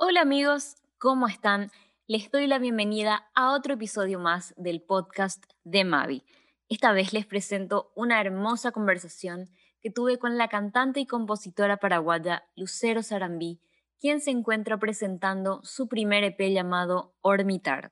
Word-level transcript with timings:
Hola 0.00 0.20
amigos, 0.20 0.76
¿cómo 0.98 1.26
están? 1.26 1.72
Les 2.06 2.30
doy 2.30 2.46
la 2.46 2.60
bienvenida 2.60 3.28
a 3.34 3.50
otro 3.50 3.74
episodio 3.74 4.20
más 4.20 4.54
del 4.56 4.80
podcast 4.80 5.42
de 5.64 5.84
Mavi. 5.84 6.22
Esta 6.68 6.92
vez 6.92 7.12
les 7.12 7.26
presento 7.26 7.90
una 7.96 8.20
hermosa 8.20 8.70
conversación 8.70 9.50
que 9.80 9.90
tuve 9.90 10.20
con 10.20 10.38
la 10.38 10.46
cantante 10.46 11.00
y 11.00 11.06
compositora 11.06 11.78
paraguaya 11.78 12.44
Lucero 12.54 13.02
Sarambí, 13.02 13.60
quien 13.98 14.20
se 14.20 14.30
encuentra 14.30 14.78
presentando 14.78 15.60
su 15.64 15.88
primer 15.88 16.22
EP 16.22 16.38
llamado 16.52 17.16
Ormitar. 17.20 17.90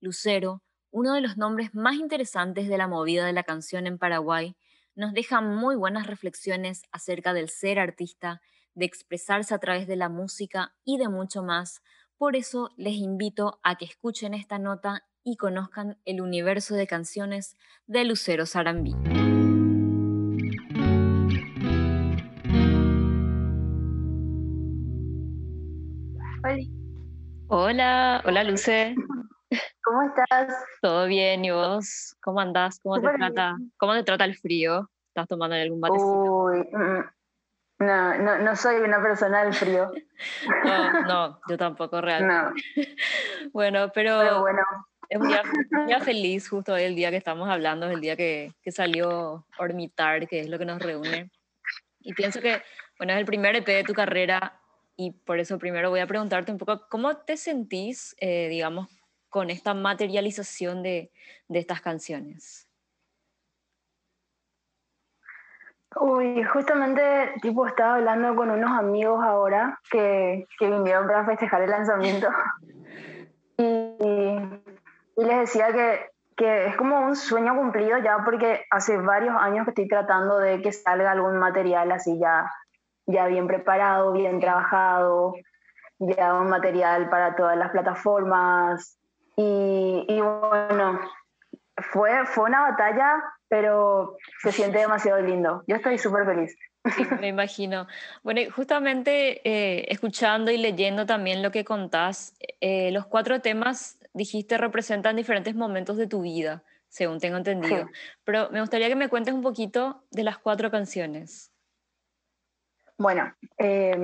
Lucero, 0.00 0.62
uno 0.90 1.14
de 1.14 1.22
los 1.22 1.38
nombres 1.38 1.74
más 1.74 1.94
interesantes 1.94 2.68
de 2.68 2.76
la 2.76 2.86
movida 2.86 3.24
de 3.24 3.32
la 3.32 3.44
canción 3.44 3.86
en 3.86 3.96
Paraguay, 3.96 4.56
nos 4.94 5.14
deja 5.14 5.40
muy 5.40 5.74
buenas 5.74 6.06
reflexiones 6.06 6.82
acerca 6.92 7.32
del 7.32 7.48
ser 7.48 7.78
artista, 7.78 8.42
de 8.74 8.84
expresarse 8.84 9.54
a 9.54 9.58
través 9.58 9.86
de 9.86 9.96
la 9.96 10.08
música 10.08 10.74
y 10.84 10.98
de 10.98 11.08
mucho 11.08 11.42
más. 11.42 11.82
Por 12.16 12.36
eso 12.36 12.70
les 12.76 12.94
invito 12.94 13.60
a 13.62 13.76
que 13.76 13.84
escuchen 13.84 14.34
esta 14.34 14.58
nota 14.58 15.04
y 15.22 15.36
conozcan 15.36 15.98
el 16.04 16.20
universo 16.20 16.74
de 16.74 16.86
canciones 16.86 17.56
de 17.86 18.04
Lucero 18.04 18.46
Sarambí. 18.46 18.94
Hola, 27.48 28.22
hola 28.26 28.44
Luce. 28.44 28.94
¿Cómo 29.82 30.02
estás? 30.02 30.54
¿Todo 30.82 31.06
bien? 31.06 31.44
¿Y 31.44 31.50
vos? 31.50 32.16
¿Cómo 32.22 32.40
andás? 32.40 32.80
¿Cómo 32.80 33.00
te, 33.00 33.08
trata, 33.16 33.56
¿Cómo 33.76 33.94
te 33.94 34.02
trata 34.02 34.24
el 34.24 34.34
frío? 34.34 34.90
¿Estás 35.08 35.28
tomando 35.28 35.54
algún 35.54 35.80
batecito? 35.80 36.44
Uy, 36.44 36.60
mm, 36.72 37.04
no, 37.84 38.16
no, 38.18 38.38
no 38.38 38.56
soy 38.56 38.76
una 38.76 39.02
persona 39.02 39.44
del 39.44 39.54
frío. 39.54 39.92
no, 40.64 41.02
no, 41.02 41.40
yo 41.48 41.56
tampoco 41.56 42.00
realmente. 42.00 42.62
No. 42.76 42.84
bueno, 43.52 43.90
pero, 43.92 44.18
pero 44.20 44.40
bueno. 44.40 44.62
es 45.08 45.20
un 45.70 45.86
día, 45.86 46.00
feliz 46.00 46.48
justo 46.48 46.72
hoy, 46.72 46.82
el 46.82 46.96
día 46.96 47.10
que 47.10 47.16
estamos 47.16 47.48
hablando, 47.48 47.86
es 47.86 47.94
el 47.94 48.00
día 48.00 48.16
que, 48.16 48.52
que 48.62 48.72
salió 48.72 49.46
Ormitar, 49.58 50.26
que 50.26 50.40
es 50.40 50.48
lo 50.48 50.58
que 50.58 50.64
nos 50.64 50.80
reúne. 50.80 51.30
Y 52.00 52.12
pienso 52.14 52.40
que, 52.40 52.62
bueno, 52.98 53.12
es 53.12 53.18
el 53.18 53.26
primer 53.26 53.56
EP 53.56 53.66
de 53.66 53.84
tu 53.84 53.94
carrera 53.94 54.60
y 54.96 55.12
por 55.12 55.38
eso 55.38 55.58
primero 55.58 55.90
voy 55.90 56.00
a 56.00 56.06
preguntarte 56.06 56.52
un 56.52 56.58
poco, 56.58 56.86
¿cómo 56.88 57.16
te 57.16 57.36
sentís, 57.36 58.14
eh, 58.20 58.48
digamos, 58.48 58.88
con 59.28 59.50
esta 59.50 59.74
materialización 59.74 60.82
de, 60.82 61.10
de 61.48 61.58
estas 61.58 61.80
canciones? 61.80 62.68
Uy, 66.00 66.42
justamente 66.44 67.34
tipo 67.40 67.66
estaba 67.66 67.96
hablando 67.96 68.34
con 68.34 68.50
unos 68.50 68.70
amigos 68.70 69.22
ahora 69.24 69.78
que, 69.90 70.46
que 70.58 70.70
vinieron 70.70 71.06
para 71.06 71.24
festejar 71.24 71.62
el 71.62 71.70
lanzamiento. 71.70 72.28
Y, 73.56 73.62
y, 75.16 75.24
les 75.24 75.38
decía 75.38 75.72
que, 75.72 76.10
que, 76.36 76.66
es 76.66 76.76
como 76.76 76.98
un 77.06 77.14
sueño 77.14 77.54
cumplido 77.54 77.98
ya 77.98 78.18
porque 78.24 78.64
hace 78.68 78.96
varios 78.96 79.36
años 79.36 79.64
que 79.64 79.70
estoy 79.70 79.86
tratando 79.86 80.38
de 80.38 80.60
que 80.60 80.72
salga 80.72 81.12
algún 81.12 81.38
material 81.38 81.92
así 81.92 82.18
ya, 82.18 82.50
ya 83.06 83.28
bien 83.28 83.46
preparado, 83.46 84.10
bien 84.10 84.40
trabajado, 84.40 85.34
ya 86.00 86.34
un 86.34 86.48
material 86.48 87.08
para 87.08 87.36
todas 87.36 87.56
las 87.56 87.70
plataformas, 87.70 88.98
y, 89.36 90.20
bueno, 90.20 91.00
fue, 91.90 92.24
fue 92.26 92.44
una 92.44 92.70
batalla, 92.70 93.22
pero 93.48 94.16
se 94.42 94.52
siente 94.52 94.78
demasiado 94.78 95.20
lindo. 95.20 95.62
Yo 95.66 95.76
estoy 95.76 95.98
súper 95.98 96.24
feliz. 96.26 96.56
me 97.20 97.28
imagino. 97.28 97.86
Bueno, 98.22 98.40
justamente 98.54 99.40
eh, 99.48 99.86
escuchando 99.88 100.50
y 100.50 100.58
leyendo 100.58 101.06
también 101.06 101.42
lo 101.42 101.50
que 101.50 101.64
contás, 101.64 102.36
eh, 102.60 102.90
los 102.90 103.06
cuatro 103.06 103.40
temas, 103.40 103.98
dijiste, 104.12 104.58
representan 104.58 105.16
diferentes 105.16 105.54
momentos 105.54 105.96
de 105.96 106.06
tu 106.06 106.22
vida, 106.22 106.62
según 106.88 107.20
tengo 107.20 107.38
entendido. 107.38 107.88
Pero 108.24 108.50
me 108.50 108.60
gustaría 108.60 108.88
que 108.88 108.96
me 108.96 109.08
cuentes 109.08 109.34
un 109.34 109.42
poquito 109.42 110.04
de 110.10 110.24
las 110.24 110.38
cuatro 110.38 110.70
canciones. 110.70 111.50
Bueno, 112.98 113.34
eh, 113.58 113.96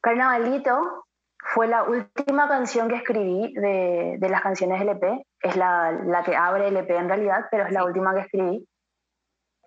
Carnavalito 0.00 1.03
fue 1.46 1.68
la 1.68 1.82
última 1.82 2.48
canción 2.48 2.88
que 2.88 2.96
escribí 2.96 3.52
de, 3.54 4.16
de 4.18 4.28
las 4.28 4.40
canciones 4.40 4.80
del 4.80 4.88
EP. 4.90 5.04
Es 5.40 5.56
la, 5.56 5.92
la, 5.92 6.22
que 6.24 6.34
abre 6.34 6.68
el 6.68 6.76
EP 6.76 6.90
en 6.90 7.08
realidad, 7.08 7.46
pero 7.50 7.66
es 7.66 7.72
la 7.72 7.84
última 7.84 8.14
que 8.14 8.20
escribí. 8.20 8.66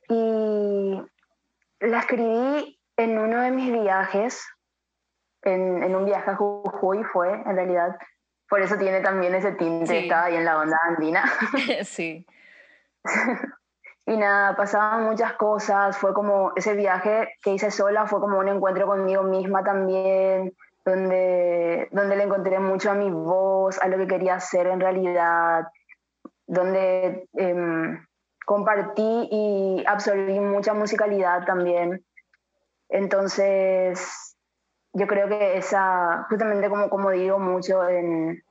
Y 0.10 1.02
la 1.80 2.00
escribí 2.00 2.80
en 2.98 3.20
uno 3.20 3.42
de 3.42 3.52
mis 3.52 3.72
viajes, 3.72 4.44
en, 5.44 5.84
en 5.84 5.96
un 5.96 6.06
viaje 6.06 6.32
a 6.32 6.36
Jujuy 6.36 7.04
fue, 7.04 7.32
en 7.32 7.56
realidad. 7.56 7.96
Por 8.50 8.62
eso 8.62 8.78
tiene 8.78 9.02
también 9.02 9.36
ese 9.36 9.52
tinte, 9.52 9.86
sí. 9.86 9.98
estaba 9.98 10.26
ahí 10.26 10.36
en 10.36 10.46
la 10.46 10.58
onda 10.58 10.80
andina. 10.84 11.26
sí. 11.84 12.26
y 14.08 14.18
nada, 14.18 14.56
pasaban 14.56 15.04
muchas 15.04 15.34
cosas, 15.34 15.96
fue 15.96 16.14
como 16.14 16.54
ese 16.56 16.74
viaje 16.74 17.36
que 17.44 17.54
hice 17.54 17.70
sola, 17.70 18.08
fue 18.08 18.20
como 18.20 18.40
un 18.40 18.48
encuentro 18.48 18.88
conmigo 18.88 19.22
misma 19.24 19.64
también, 19.64 20.54
donde, 20.88 21.90
donde 21.92 22.16
le 22.16 22.24
encontré 22.24 22.60
mucho 22.60 22.90
a 22.90 22.94
mi 22.94 23.12
voz, 23.12 23.78
a 23.82 23.90
lo 23.90 23.98
que 23.98 24.08
quería 24.08 24.36
hacer 24.36 24.68
en 24.68 24.80
realidad, 24.80 25.68
donde 26.46 27.28
eh, 27.38 28.00
compartí 28.46 29.28
y 29.30 29.84
absorbí 29.86 30.40
mucha 30.40 30.74
musicalidad 30.74 31.44
también. 31.46 32.06
Entonces, 32.88 34.38
yo 34.94 35.08
creo 35.08 35.28
que 35.28 35.58
esa, 35.58 36.26
justamente 36.30 36.70
como, 36.70 36.90
como 36.90 37.12
digo 37.12 37.38
mucho 37.38 37.86
en, 37.90 38.42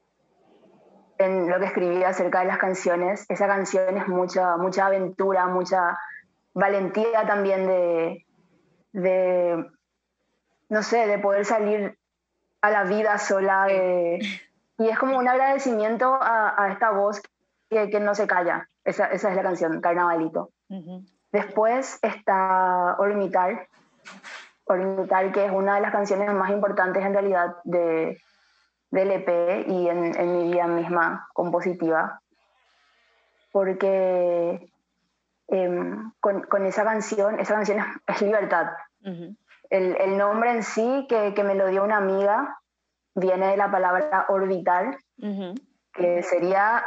en 1.17 1.49
lo 1.49 1.59
que 1.59 1.65
escribí 1.65 2.05
acerca 2.05 2.41
de 2.41 2.49
las 2.49 2.59
canciones, 2.59 3.25
esa 3.31 3.47
canción 3.47 3.97
es 3.97 4.09
mucha, 4.09 4.59
mucha 4.59 4.85
aventura, 4.85 5.47
mucha 5.47 5.99
valentía 6.53 7.27
también 7.27 7.67
de, 7.67 8.27
de, 8.93 9.67
no 10.69 10.83
sé, 10.83 11.07
de 11.07 11.19
poder 11.19 11.47
salir 11.47 11.97
a 12.67 12.71
la 12.71 12.85
vida 12.85 13.19
sola. 13.19 13.69
y 13.71 14.89
es 14.89 14.99
como 14.99 15.19
un 15.19 15.29
agradecimiento 15.29 16.19
a, 16.21 16.69
esta 16.71 16.91
voz 16.91 17.23
que, 17.71 17.91
que, 17.91 18.01
no 18.01 18.15
se 18.15 18.27
calla. 18.27 18.69
Esa, 18.85 19.07
esa, 19.07 19.31
es 19.31 19.37
la 19.37 19.43
canción, 19.43 19.81
Carnavalito. 19.81 20.51
Después 21.33 21.99
está 22.03 22.97
Ormitar. 22.99 23.69
Ormitar, 24.65 25.33
que 25.33 25.47
es 25.47 25.53
una 25.53 25.77
de 25.77 25.81
las 25.81 25.93
canciones 25.93 26.33
más 26.33 26.51
importantes 26.51 27.05
en 27.05 27.13
realidad 27.13 27.57
de, 27.65 28.21
del 28.91 29.11
EP 29.13 29.69
y 29.69 29.89
en, 29.89 30.19
en 30.19 30.39
mi 30.39 30.51
vida 30.51 30.67
misma 30.67 31.29
compositiva. 31.33 32.21
Porque 33.53 34.71
eh, 35.49 35.97
con, 36.21 36.43
con, 36.43 36.67
esa 36.67 36.85
canción, 36.85 37.39
esa 37.39 37.55
canción 37.55 37.79
es, 37.79 37.87
es 38.07 38.23
libertad. 38.23 38.73
El, 39.71 39.97
el, 39.97 40.17
nombre 40.17 40.51
en 40.51 40.63
sí, 40.63 41.07
que, 41.09 41.35
que, 41.35 41.43
me 41.43 41.55
lo 41.55 41.67
dio 41.67 41.83
una 41.83 41.97
amiga, 41.97 42.61
viene 43.15 43.49
de 43.49 43.57
la 43.57 43.71
palabra 43.71 44.27
orbital, 44.29 44.97
uh 45.19 45.27
-huh. 45.27 45.61
que 45.93 46.23
sería 46.23 46.85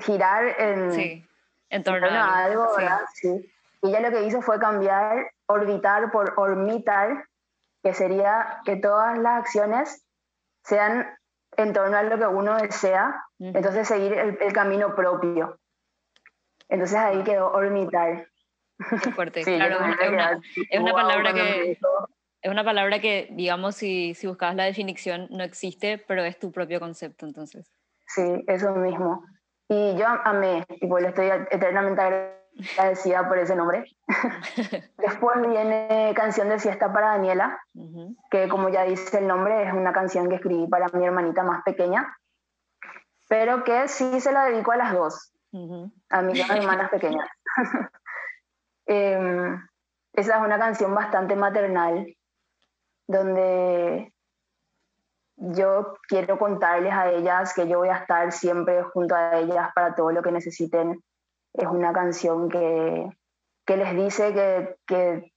girar 0.00 0.44
en, 0.58 0.92
sí, 0.92 1.26
en 1.70 1.82
torno, 1.82 2.08
a 2.08 2.44
algo, 2.44 2.66
¿verdad? 2.76 3.00
Sí. 3.14 3.52
Y 3.82 3.88
ella 3.88 4.00
lo 4.00 4.10
que 4.10 4.24
hizo 4.24 4.42
fue 4.42 4.58
cambiar 4.58 5.30
orbitar 5.46 6.10
por 6.10 6.34
ormitar, 6.36 7.24
que 7.82 7.94
sería 7.94 8.60
que 8.64 8.76
todas 8.76 9.16
las 9.18 9.40
acciones 9.40 10.04
sean 10.64 11.06
en 11.56 11.72
torno 11.72 11.96
a 11.96 12.02
lo 12.02 12.18
que 12.18 12.26
uno 12.26 12.56
desea, 12.56 13.24
uh 13.38 13.44
-huh. 13.44 13.56
entonces 13.56 13.88
seguir 13.88 14.12
el, 14.12 14.38
el, 14.40 14.52
camino 14.52 14.94
propio. 14.94 15.58
Entonces 16.68 16.98
ahí 16.98 17.22
quedó 17.22 17.52
ormitar. 17.52 18.26
Qué 19.02 19.10
fuerte, 19.12 19.42
sí, 19.42 19.56
claro, 19.56 19.78
es 20.00 20.08
una, 20.08 20.40
es 20.70 20.80
una 20.80 20.92
palabra 20.92 21.32
que 21.32 21.78
es 22.46 22.52
una 22.52 22.62
palabra 22.62 23.00
que, 23.00 23.28
digamos, 23.32 23.74
si, 23.74 24.14
si 24.14 24.28
buscabas 24.28 24.54
la 24.54 24.64
definición, 24.64 25.26
no 25.30 25.42
existe, 25.42 25.98
pero 26.06 26.22
es 26.22 26.38
tu 26.38 26.52
propio 26.52 26.78
concepto, 26.78 27.26
entonces. 27.26 27.72
Sí, 28.06 28.44
eso 28.46 28.72
mismo. 28.76 29.24
Y 29.68 29.96
yo 29.96 30.06
amé, 30.06 30.64
tipo, 30.80 31.00
le 31.00 31.08
estoy 31.08 31.26
eternamente 31.50 32.00
agradecida 32.76 33.26
por 33.26 33.38
ese 33.38 33.56
nombre. 33.56 33.84
Después 34.98 35.40
viene 35.40 36.12
Canción 36.14 36.48
de 36.48 36.60
Fiesta 36.60 36.92
para 36.92 37.08
Daniela, 37.08 37.58
uh 37.74 37.82
-huh. 37.82 38.16
que 38.30 38.46
como 38.46 38.68
ya 38.68 38.84
dice 38.84 39.18
el 39.18 39.26
nombre, 39.26 39.66
es 39.66 39.72
una 39.72 39.92
canción 39.92 40.28
que 40.28 40.36
escribí 40.36 40.68
para 40.68 40.86
mi 40.92 41.04
hermanita 41.04 41.42
más 41.42 41.64
pequeña, 41.64 42.16
pero 43.28 43.64
que 43.64 43.88
sí 43.88 44.20
se 44.20 44.30
la 44.30 44.44
dedico 44.44 44.70
a 44.70 44.76
las 44.76 44.92
dos, 44.92 45.32
uh 45.50 45.58
-huh. 45.58 45.92
a 46.10 46.22
mis 46.22 46.38
dos 46.38 46.56
hermanas 46.56 46.90
pequeñas. 46.90 47.28
eh, 48.86 49.56
esa 50.16 50.36
es 50.36 50.42
una 50.42 50.58
canción 50.58 50.94
bastante 50.94 51.36
maternal, 51.36 52.06
donde 53.06 54.12
yo 55.36 55.94
quiero 56.08 56.38
contarles 56.38 56.92
a 56.92 57.10
ellas 57.10 57.52
que 57.52 57.68
yo 57.68 57.78
voy 57.78 57.90
a 57.90 57.98
estar 57.98 58.32
siempre 58.32 58.82
junto 58.82 59.14
a 59.14 59.38
ellas 59.38 59.68
para 59.74 59.94
todo 59.94 60.10
lo 60.12 60.22
que 60.22 60.32
necesiten. 60.32 61.02
Es 61.52 61.66
una 61.66 61.92
canción 61.92 62.48
que, 62.48 63.10
que 63.66 63.76
les 63.76 63.94
dice 63.94 64.32
que, 64.32 64.76
que 64.86 65.32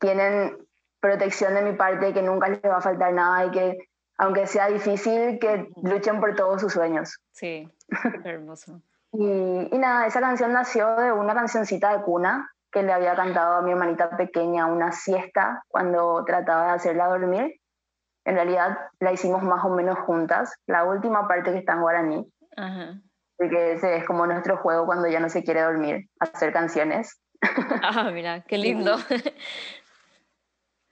tienen 0.00 0.58
protección 0.98 1.54
de 1.54 1.62
mi 1.62 1.76
parte, 1.76 2.12
que 2.12 2.22
nunca 2.22 2.48
les 2.48 2.62
va 2.62 2.78
a 2.78 2.80
faltar 2.80 3.12
nada 3.12 3.46
y 3.46 3.50
que 3.52 3.78
aunque 4.16 4.46
sea 4.46 4.68
difícil, 4.68 5.38
que 5.40 5.68
luchen 5.82 6.20
por 6.20 6.34
todos 6.34 6.60
sus 6.60 6.72
sueños. 6.72 7.20
Sí, 7.32 7.68
hermoso. 8.24 8.80
y, 9.12 9.68
y 9.72 9.78
nada, 9.78 10.06
esa 10.06 10.20
canción 10.20 10.52
nació 10.52 10.96
de 10.96 11.12
una 11.12 11.34
cancioncita 11.34 11.96
de 11.96 12.02
cuna 12.02 12.53
que 12.74 12.82
le 12.82 12.92
había 12.92 13.14
cantado 13.14 13.54
a 13.54 13.62
mi 13.62 13.70
hermanita 13.70 14.10
pequeña 14.16 14.66
una 14.66 14.90
siesta 14.90 15.62
cuando 15.68 16.24
trataba 16.24 16.66
de 16.66 16.72
hacerla 16.72 17.06
dormir. 17.06 17.60
En 18.24 18.34
realidad 18.34 18.76
la 18.98 19.12
hicimos 19.12 19.44
más 19.44 19.64
o 19.64 19.70
menos 19.70 19.96
juntas, 20.00 20.52
la 20.66 20.84
última 20.84 21.28
parte 21.28 21.52
que 21.52 21.58
está 21.58 21.74
en 21.74 21.80
guaraní. 21.80 22.32
Ajá. 22.56 23.00
que 23.38 23.72
ese 23.72 23.96
es 23.96 24.04
como 24.04 24.26
nuestro 24.26 24.56
juego 24.56 24.86
cuando 24.86 25.08
ya 25.08 25.20
no 25.20 25.28
se 25.28 25.44
quiere 25.44 25.62
dormir, 25.62 26.08
hacer 26.18 26.52
canciones. 26.52 27.20
Ah, 27.82 28.10
mira, 28.12 28.42
qué 28.42 28.58
lindo. 28.58 28.96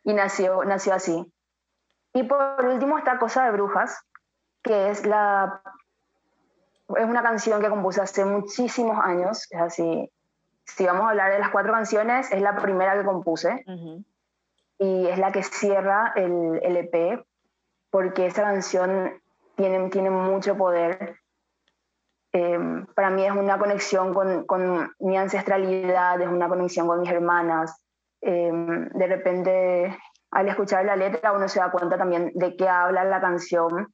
Y, 0.04 0.12
nació, 0.14 0.64
nació 0.64 0.94
así. 0.94 1.32
Y 2.12 2.24
por 2.24 2.64
último 2.64 2.98
esta 2.98 3.18
Cosa 3.18 3.44
de 3.44 3.52
Brujas, 3.52 4.04
que 4.62 4.90
es 4.90 5.06
la 5.06 5.62
es 6.96 7.04
una 7.04 7.22
canción 7.22 7.62
que 7.62 7.70
compuse 7.70 8.02
hace 8.02 8.24
muchísimos 8.24 8.98
años, 9.02 9.46
es 9.50 9.60
así, 9.60 10.10
si 10.64 10.86
vamos 10.86 11.06
a 11.06 11.10
hablar 11.10 11.32
de 11.32 11.38
las 11.38 11.50
cuatro 11.50 11.72
canciones, 11.72 12.30
es 12.32 12.40
la 12.40 12.56
primera 12.56 12.96
que 12.96 13.04
compuse 13.04 13.64
y 14.78 15.06
es 15.06 15.18
la 15.18 15.32
que 15.32 15.42
cierra 15.42 16.12
el, 16.16 16.60
el, 16.62 16.76
EP 16.76 17.24
porque 17.90 18.26
esa 18.26 18.42
canción 18.42 19.12
tiene, 19.54 19.90
tiene 19.90 20.10
mucho 20.10 20.56
poder. 20.56 21.16
Em, 22.32 22.86
para 22.94 23.10
mí 23.10 23.24
es 23.24 23.32
una 23.32 23.58
conexión 23.58 24.14
con, 24.14 24.46
con, 24.46 24.90
mi 24.98 25.16
ancestralidad, 25.16 26.20
es 26.20 26.28
una 26.28 26.48
conexión 26.48 26.86
con 26.86 27.00
mis 27.00 27.10
hermanas. 27.10 27.76
Em, 28.22 28.88
de 28.88 29.06
repente, 29.06 29.98
al 30.30 30.48
escuchar 30.48 30.86
la 30.86 30.96
letra, 30.96 31.32
uno 31.32 31.48
se 31.48 31.60
da 31.60 31.70
cuenta 31.70 31.98
también 31.98 32.32
de 32.34 32.56
qué 32.56 32.68
habla 32.68 33.04
la 33.04 33.20
canción, 33.20 33.92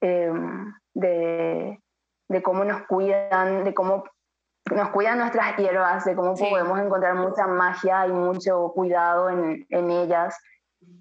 em, 0.00 0.72
de, 0.94 1.80
de 2.28 2.42
cómo 2.42 2.64
nos 2.64 2.86
cuidan, 2.86 3.64
de 3.64 3.74
cómo 3.74 4.04
nos 4.72 4.88
cuidan 4.90 5.18
nuestras 5.18 5.56
hierbas, 5.56 6.04
de 6.04 6.14
cómo 6.14 6.34
podemos 6.34 6.78
encontrar 6.80 7.14
mucha 7.14 7.46
magia 7.46 8.06
y 8.06 8.12
mucho 8.12 8.72
cuidado 8.74 9.28
en, 9.28 9.66
en, 9.68 9.90
ellas. 9.90 10.38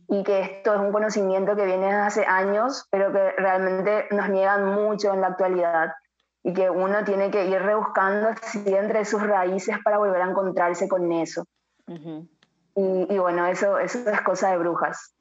Y 0.09 0.23
que 0.23 0.41
esto 0.41 0.73
es 0.73 0.81
un 0.81 0.91
conocimiento 0.91 1.55
que 1.55 1.65
viene 1.65 1.91
hace 1.93 2.25
años, 2.25 2.87
pero 2.91 3.11
que 3.11 3.31
realmente 3.31 4.07
nos 4.11 4.29
niegan 4.29 4.65
mucho 4.65 5.13
en 5.13 5.21
la 5.21 5.27
actualidad. 5.27 5.93
Y 6.43 6.53
que 6.53 6.69
uno 6.69 7.05
tiene 7.05 7.31
que 7.31 7.45
ir 7.45 7.61
rebuscando 7.61 8.27
así 8.29 8.63
entre 8.75 9.05
sus 9.05 9.21
raíces 9.21 9.77
para 9.83 9.97
volver 9.97 10.21
a 10.21 10.29
encontrarse 10.29 10.89
con 10.89 11.09
eso. 11.13 11.45
y, 11.87 13.13
y, 13.13 13.17
bueno, 13.17 13.45
eso, 13.45 13.79
eso 13.79 14.09
es 14.09 14.21
cosa 14.21 14.51
de 14.51 14.57
brujas. 14.57 15.15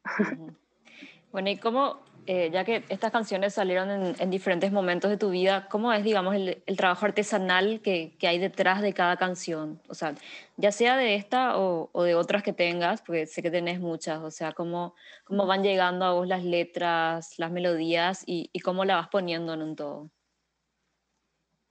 Bueno, 1.33 1.49
¿y 1.49 1.59
cómo, 1.59 2.01
eh, 2.27 2.51
ya 2.53 2.65
que 2.65 2.85
estas 2.89 3.11
canciones 3.11 3.55
salieron 3.55 4.15
en, 4.19 4.31
diferentes 4.31 4.71
momentos 4.71 5.11
de 5.11 5.17
tu 5.17 5.31
vida, 5.31 5.67
¿cómo 5.69 5.93
es, 5.93 6.05
digamos, 6.05 6.37
el, 6.37 6.63
trabajo 6.77 7.07
artesanal 7.07 7.81
que, 7.83 8.17
que, 8.19 8.29
hay 8.29 8.39
detrás 8.39 8.81
de 8.81 8.95
cada 8.95 9.17
canción? 9.17 9.81
O 9.89 9.95
sea, 9.95 10.15
ya 10.57 10.71
sea 10.71 10.97
de 10.97 11.17
esta 11.17 11.59
o, 11.59 11.91
o, 11.93 12.03
de 12.05 12.15
otras 12.15 12.45
que 12.45 12.53
tengas, 12.53 13.03
porque 13.03 13.27
sé 13.27 13.43
que 13.43 13.51
tenés 13.51 13.81
muchas, 13.81 14.21
o 14.21 14.31
sea, 14.31 14.53
¿cómo, 14.53 14.95
cómo 15.25 15.47
van 15.47 15.65
llegando 15.65 16.05
a 16.05 16.13
vos 16.13 16.29
las 16.29 16.45
letras, 16.45 17.39
las 17.39 17.51
melodías 17.51 18.23
y, 18.25 18.51
y 18.53 18.61
cómo 18.61 18.85
la 18.85 18.97
vas 18.97 19.09
poniendo 19.09 19.55
en 19.55 19.63
un 19.63 19.75
todo? 19.75 20.11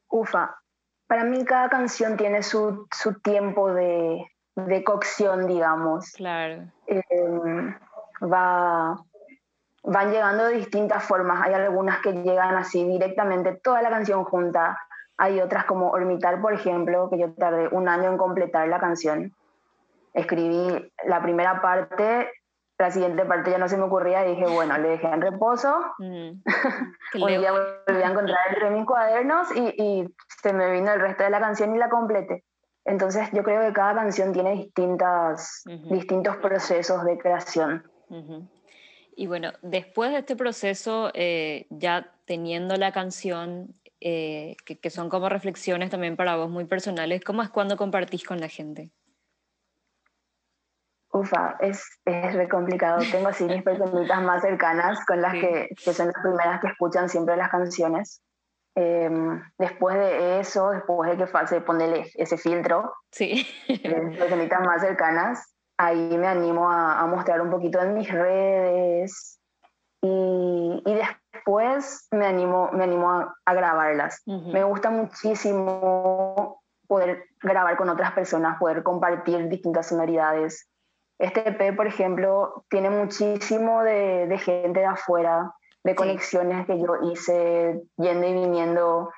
Ufa, 0.10 0.58
para 1.08 1.24
mí 1.24 1.46
cada 1.46 1.70
canción 1.70 2.18
tiene 2.18 2.44
su, 2.44 2.88
su 2.92 3.22
tiempo 3.22 3.74
de, 3.74 4.26
de, 4.56 4.84
cocción, 4.84 5.48
digamos. 5.48 6.12
Claro. 6.12 6.70
Em, 6.88 7.74
va 8.22 9.02
van 9.84 10.12
llegando 10.12 10.46
de 10.46 10.56
distintas 10.56 11.04
formas. 11.04 11.42
Hay 11.44 11.54
algunas 11.54 12.00
que 12.02 12.14
llegan 12.14 12.56
así 12.56 12.86
directamente, 12.86 13.54
toda 13.64 13.82
la 13.82 13.90
canción 13.90 14.24
junta. 14.24 14.78
Hay 15.18 15.40
otras 15.40 15.66
como 15.66 15.92
Ormitar, 15.92 16.42
por 16.42 16.54
ejemplo, 16.54 17.10
que 17.10 17.20
yo 17.20 17.34
tardé 17.34 17.68
un 17.70 17.88
año 17.88 18.10
en 18.10 18.18
completar 18.18 18.68
la 18.68 18.80
canción. 18.80 19.34
Escribí 20.14 20.92
la 21.06 21.22
primera 21.22 21.62
parte, 21.62 22.30
la 22.78 22.92
siguiente 22.92 23.26
parte 23.26 23.52
ya 23.52 23.58
no 23.58 23.70
se 23.70 23.78
me 23.78 23.84
ocurría 23.84 24.26
y 24.26 24.36
dije, 24.36 24.52
bueno, 24.52 24.78
le 24.78 24.90
dejé 24.90 25.08
en 25.08 25.22
reposo. 25.22 25.80
Mm. 26.00 26.42
un 27.22 27.28
día 27.28 27.52
volví 27.52 28.02
a 28.02 28.10
encontrar 28.10 28.40
entre 28.50 28.72
mis 28.72 28.86
cuadernos 28.86 29.56
y, 29.56 30.14
se 30.42 30.54
me 30.54 30.72
vino 30.72 30.92
el 30.92 31.00
resto 31.00 31.24
de 31.24 31.30
la 31.30 31.40
canción 31.40 31.76
y 31.76 31.78
la 31.78 31.88
completé. 31.88 32.44
Entonces 32.84 33.30
yo 33.32 33.44
creo 33.44 33.62
que 33.62 33.74
cada 33.74 33.94
canción 33.94 34.34
tiene 34.34 34.54
distintas, 34.54 35.62
distintos 35.92 36.38
procesos 36.38 37.04
de 37.04 37.20
creación. 37.20 37.84
Y 39.16 39.28
bueno, 39.28 39.52
después 39.62 40.12
de 40.12 40.20
este 40.20 40.36
proceso, 40.36 41.12
eh, 41.14 41.68
ya 41.70 42.14
teniendo 42.26 42.76
la 42.78 42.92
canción, 42.92 43.76
eh, 44.00 44.56
que, 44.66 44.90
son 44.90 45.10
como 45.10 45.30
reflexiones 45.30 45.90
también 45.90 46.16
para 46.16 46.36
vos 46.36 46.50
muy 46.50 46.66
personales, 46.66 47.24
¿cómo 47.24 47.44
es 47.44 47.50
cuando 47.50 47.78
compartís 47.78 48.24
con 48.24 48.40
la 48.40 48.48
gente? 48.48 48.92
Ufa, 51.14 51.58
es, 51.60 51.84
es 52.06 52.34
re 52.34 52.48
complicado. 52.48 53.00
Tengo 53.12 53.28
así 53.28 53.44
mis 53.44 53.64
personitas 53.64 54.22
más 54.22 54.42
cercanas 54.42 55.06
con 55.06 55.22
las 55.22 55.34
que, 55.34 55.68
que, 55.84 55.94
son 55.94 56.08
las 56.08 56.16
primeras 56.24 56.62
que 56.62 56.68
escuchan 56.68 57.10
siempre 57.10 57.36
las 57.36 57.50
canciones. 57.50 58.22
Em, 58.76 59.42
después 59.58 59.98
de 59.98 60.40
eso, 60.40 60.70
después 60.70 61.12
de 61.12 61.18
que 61.18 61.48
se 61.48 61.60
pone 61.60 62.10
ese 62.16 62.38
filtro, 62.38 62.94
sí. 63.12 63.46
mis 63.68 64.18
personitas 64.18 64.62
más 64.62 64.82
cercanas, 64.82 65.54
ahí 65.82 66.18
me 66.18 66.28
animo 66.28 66.70
a, 66.70 67.06
mostrar 67.08 67.42
un 67.42 67.50
poquito 67.50 67.82
en 67.82 67.96
mis 67.96 68.12
redes 68.12 69.40
y, 70.02 70.82
y 70.86 70.94
después 70.94 72.08
me 72.12 72.28
animo, 72.28 72.70
me 72.74 72.84
animo 72.84 73.12
a, 73.46 73.54
grabarlas. 73.54 74.22
Me 74.26 74.64
gusta 74.64 74.90
muchísimo 74.90 76.62
poder 76.88 77.26
grabar 77.42 77.78
con 77.78 77.90
otras 77.90 78.12
personas, 78.12 78.60
poder 78.60 78.84
compartir 78.84 79.48
distintas 79.50 79.88
sonoridades. 79.88 80.70
Este 81.20 81.50
EP, 81.50 81.76
por 81.76 81.88
ejemplo, 81.88 82.66
tiene 82.70 82.90
muchísimo 82.90 83.84
de, 83.84 84.28
de 84.28 84.38
gente 84.38 84.82
de 84.82 84.86
afuera, 84.86 85.54
de 85.84 85.96
conexiones 85.96 86.66
que 86.68 86.80
yo 86.80 87.12
hice 87.12 87.82
yendo 87.98 88.28
y 88.28 88.34
viniendo 88.34 89.10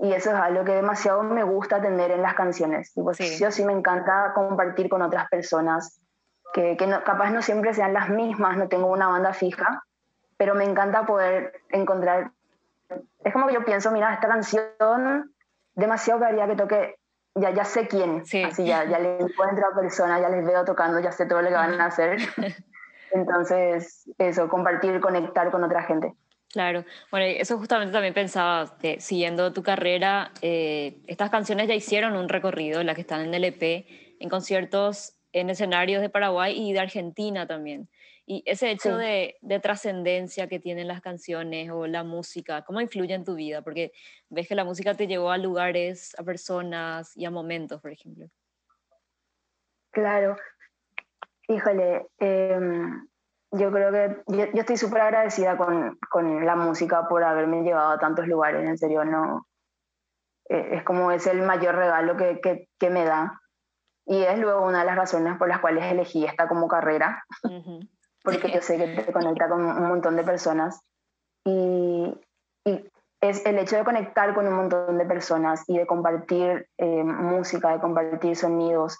y, 0.00 0.12
eso 0.12 0.30
es 0.30 0.36
algo 0.36 0.64
que 0.64 0.72
demasiado 0.72 1.22
me 1.22 1.42
gusta 1.42 1.80
tener 1.80 2.10
en 2.10 2.22
las 2.22 2.34
canciones. 2.34 2.92
Tipo, 2.92 3.14
sí. 3.14 3.24
sí 3.24 3.44
o 3.44 3.50
sí 3.50 3.64
me 3.64 3.72
encanta 3.72 4.32
compartir 4.34 4.88
con 4.88 5.02
otras 5.02 5.28
personas, 5.28 6.00
que, 6.52 6.76
que 6.76 6.86
no, 6.86 7.02
capaz 7.04 7.30
no 7.30 7.42
siempre 7.42 7.72
sean 7.74 7.92
las 7.92 8.10
mismas, 8.10 8.56
no 8.56 8.68
tengo 8.68 8.88
una 8.88 9.08
banda 9.08 9.32
fija, 9.32 9.82
pero 10.36 10.54
me 10.54 10.64
encanta 10.64 11.06
poder 11.06 11.52
encontrar... 11.70 12.32
Es 13.24 13.32
como 13.32 13.46
que 13.46 13.54
yo 13.54 13.64
pienso, 13.64 13.90
mira, 13.90 14.12
esta 14.12 14.28
canción 14.28 15.32
demasiado 15.74 16.20
que 16.20 16.46
que 16.48 16.56
toque, 16.56 16.96
ya, 17.34 17.50
ya 17.50 17.64
sé 17.64 17.88
quién, 17.88 18.26
sí. 18.26 18.42
así 18.42 18.66
ya, 18.66 18.84
ya 18.84 18.98
le 18.98 19.18
encuentro 19.20 19.66
a 19.66 19.74
personas, 19.74 20.20
ya 20.20 20.28
les 20.28 20.44
veo 20.44 20.64
tocando, 20.64 21.00
ya 21.00 21.12
sé 21.12 21.24
todo 21.26 21.40
lo 21.40 21.48
que 21.48 21.54
van 21.54 21.80
a 21.80 21.86
hacer. 21.86 22.18
Entonces, 23.12 24.10
eso, 24.18 24.48
compartir, 24.48 25.00
conectar 25.00 25.50
con 25.50 25.64
otra 25.64 25.82
gente. 25.82 26.14
Claro, 26.52 26.84
bueno, 27.10 27.24
eso 27.26 27.56
justamente 27.56 27.92
también 27.92 28.12
pensaba, 28.12 28.76
que 28.78 29.00
siguiendo 29.00 29.54
tu 29.54 29.62
carrera, 29.62 30.32
eh, 30.42 30.98
estas 31.06 31.30
canciones 31.30 31.66
ya 31.66 31.74
hicieron 31.74 32.14
un 32.14 32.28
recorrido, 32.28 32.82
las 32.82 32.94
que 32.94 33.00
están 33.00 33.22
en 33.22 33.32
el 33.32 33.44
EP, 33.44 33.86
en 34.20 34.28
conciertos 34.28 35.14
en 35.32 35.48
escenarios 35.48 36.02
de 36.02 36.10
Paraguay 36.10 36.54
y 36.54 36.74
de 36.74 36.80
Argentina 36.80 37.46
también. 37.46 37.88
Y 38.26 38.42
ese 38.44 38.70
hecho 38.70 38.98
de, 38.98 39.36
de 39.40 39.60
trascendencia 39.60 40.46
que 40.46 40.60
tienen 40.60 40.88
las 40.88 41.00
canciones 41.00 41.70
o 41.70 41.86
la 41.86 42.04
música, 42.04 42.62
¿cómo 42.62 42.82
influye 42.82 43.14
en 43.14 43.24
tu 43.24 43.34
vida? 43.34 43.62
Porque 43.62 43.92
ves 44.28 44.46
que 44.46 44.54
la 44.54 44.64
música 44.64 44.94
te 44.94 45.06
llevó 45.06 45.30
a 45.30 45.38
lugares, 45.38 46.14
a 46.18 46.22
personas 46.22 47.16
y 47.16 47.24
a 47.24 47.30
momentos, 47.30 47.80
por 47.80 47.92
ejemplo. 47.92 48.26
Claro, 49.90 50.36
híjole, 51.48 52.06
eh, 52.20 52.58
yo 53.52 53.70
creo 53.70 53.92
que 53.92 54.22
yo, 54.28 54.60
estoy 54.60 54.76
súper 54.76 55.02
agradecida 55.02 55.56
con, 55.56 55.98
con, 56.10 56.44
la 56.44 56.56
música 56.56 57.06
por 57.08 57.22
haberme 57.22 57.62
llevado 57.62 57.90
a 57.90 57.98
tantos 57.98 58.26
lugares, 58.26 58.66
en 58.66 58.78
serio, 58.78 59.04
no. 59.04 59.46
Eh, 60.48 60.70
es 60.72 60.82
como 60.84 61.12
es 61.12 61.26
el 61.26 61.42
mayor 61.42 61.74
regalo 61.74 62.16
que, 62.16 62.40
que, 62.40 62.68
que, 62.78 62.90
me 62.90 63.04
da. 63.04 63.40
Y 64.06 64.22
es 64.22 64.38
luego 64.38 64.66
una 64.66 64.80
de 64.80 64.86
las 64.86 64.96
razones 64.96 65.36
por 65.36 65.48
las 65.48 65.60
cuales 65.60 65.84
elegí 65.84 66.24
esta 66.24 66.48
como 66.48 66.66
carrera, 66.66 67.24
porque 68.24 68.50
yo 68.50 68.60
sé 68.62 68.78
que 68.78 69.02
te 69.02 69.12
conecta 69.12 69.48
con 69.48 69.64
un 69.64 69.88
montón 69.88 70.16
de 70.16 70.24
personas. 70.24 70.80
Y, 71.44 72.20
y, 72.64 72.90
es 73.20 73.46
el 73.46 73.58
hecho 73.58 73.76
de 73.76 73.84
conectar 73.84 74.34
con 74.34 74.48
un 74.48 74.54
montón 74.54 74.98
de 74.98 75.04
personas 75.04 75.62
y 75.68 75.78
de 75.78 75.86
compartir 75.86 76.68
eh, 76.76 77.04
música, 77.04 77.70
de 77.70 77.80
compartir 77.80 78.34
sonidos, 78.34 78.98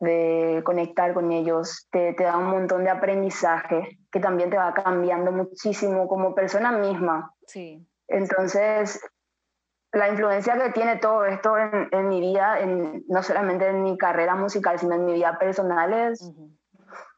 de 0.00 0.62
conectar 0.64 1.14
con 1.14 1.32
ellos, 1.32 1.88
te, 1.90 2.12
te, 2.14 2.24
da 2.24 2.36
un 2.36 2.50
montón 2.50 2.84
de 2.84 2.90
aprendizaje 2.90 3.98
que 4.10 4.20
también 4.20 4.50
te 4.50 4.56
va 4.56 4.74
cambiando 4.74 5.32
muchísimo 5.32 6.08
como 6.08 6.34
persona 6.34 6.72
misma. 6.72 7.32
Sí. 7.46 7.86
Entonces, 8.08 9.00
la 9.92 10.08
influencia 10.08 10.58
que 10.58 10.70
tiene 10.70 10.96
todo 10.96 11.24
esto 11.24 11.56
en, 11.56 11.88
en 11.92 12.08
mi 12.08 12.20
vida, 12.20 12.60
en, 12.60 13.04
no 13.08 13.22
solamente 13.22 13.68
en 13.68 13.82
mi 13.82 13.96
carrera 13.96 14.34
musical, 14.34 14.78
sino 14.78 14.94
en 14.94 15.04
mi 15.04 15.14
vida 15.14 15.38
personal, 15.38 15.92
es, 15.92 16.20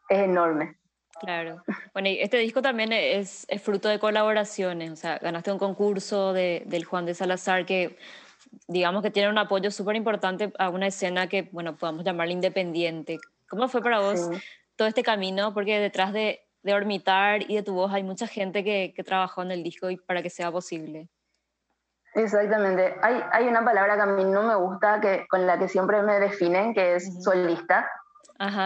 es 0.08 0.18
enorme. 0.18 0.76
Claro. 1.20 1.62
Bueno, 1.94 2.08
y 2.08 2.20
este 2.20 2.36
disco 2.36 2.60
también 2.60 2.92
es, 2.92 3.46
es, 3.48 3.62
fruto 3.62 3.88
de 3.88 3.98
colaboraciones, 3.98 4.90
o 4.90 4.96
sea, 4.96 5.18
ganaste 5.18 5.50
un 5.50 5.58
concurso 5.58 6.34
de, 6.34 6.62
del 6.66 6.84
Juan 6.84 7.06
de 7.06 7.14
Salazar 7.14 7.64
que 7.64 7.96
digamos 8.68 9.02
que 9.02 9.10
tiene 9.10 9.28
un 9.28 9.38
apoyo 9.38 9.70
súper 9.70 9.96
importante 9.96 10.52
a 10.58 10.68
una 10.68 10.86
escena 10.86 11.28
que, 11.28 11.48
bueno, 11.52 11.76
podamos 11.76 12.04
llamarla 12.04 12.32
independiente. 12.32 13.18
¿Cómo 13.48 13.68
fue 13.68 13.82
para 13.82 14.00
vos 14.00 14.28
todo 14.76 14.88
este 14.88 15.02
camino? 15.02 15.54
Porque 15.54 15.78
detrás 15.78 16.12
de, 16.12 16.40
de 16.62 16.74
Ormitar 16.74 17.42
y 17.48 17.56
de 17.56 17.62
tu 17.62 17.74
voz 17.74 17.92
hay 17.92 18.02
mucha 18.02 18.26
gente 18.26 18.64
que, 18.64 18.92
que, 18.94 19.04
trabajó 19.04 19.42
en 19.42 19.52
el 19.52 19.62
disco 19.62 19.88
y 19.90 19.96
para 19.96 20.22
que 20.22 20.30
sea 20.30 20.50
posible. 20.50 21.08
Exactamente. 22.14 22.96
Hay, 23.02 23.22
hay 23.30 23.46
una 23.46 23.64
palabra 23.64 23.94
que 23.96 24.02
a 24.02 24.06
mí 24.06 24.24
no 24.24 24.42
me 24.42 24.54
gusta, 24.54 25.00
que, 25.00 25.26
con 25.28 25.46
la 25.46 25.58
que 25.58 25.68
siempre 25.68 26.02
me 26.02 26.18
definen, 26.18 26.74
que 26.74 26.96
es 26.96 27.22
solista. 27.22 27.88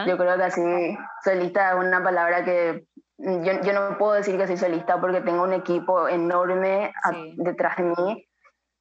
Yo 0.07 0.17
creo 0.17 0.37
que 0.37 0.43
así, 0.43 0.99
solista 1.23 1.71
es 1.71 1.77
una 1.77 2.03
palabra 2.03 2.45
que 2.45 2.87
yo, 3.19 3.53
yo, 3.63 3.73
no 3.73 3.99
puedo 3.99 4.15
decir 4.15 4.37
que 4.39 4.47
soy 4.47 4.57
solista 4.57 5.01
porque 5.01 5.21
tengo 5.21 5.43
un 5.43 5.53
equipo 5.53 6.09
enorme 6.09 6.93
detrás 7.37 7.77
de 7.77 7.83
mí, 7.83 8.29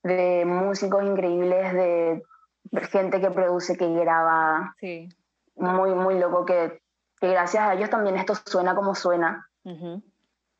de 0.04 0.44
músicos 0.46 1.04
increíbles, 1.04 1.74
de 1.74 2.24
gente 2.92 3.20
que 3.20 3.32
produce, 3.32 3.78
que 3.78 3.88
graba. 3.94 4.76
Sí. 4.80 5.10
Muy, 5.56 5.94
muy 5.94 6.18
loco 6.18 6.46
que, 6.46 6.82
que, 7.20 7.30
gracias 7.30 7.64
a 7.64 7.74
ellos 7.74 7.90
también 7.90 8.16
esto 8.16 8.34
suena 8.36 8.76
como 8.76 8.96
suena. 8.96 9.50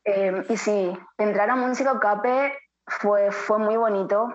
Em, 0.04 0.44
y 0.48 0.56
sí, 0.56 0.98
entrar 1.18 1.48
a 1.50 1.56
Música 1.56 1.98
Cape 1.98 2.52
fue, 2.86 3.32
fue 3.32 3.58
muy 3.58 3.76
bonito. 3.76 4.28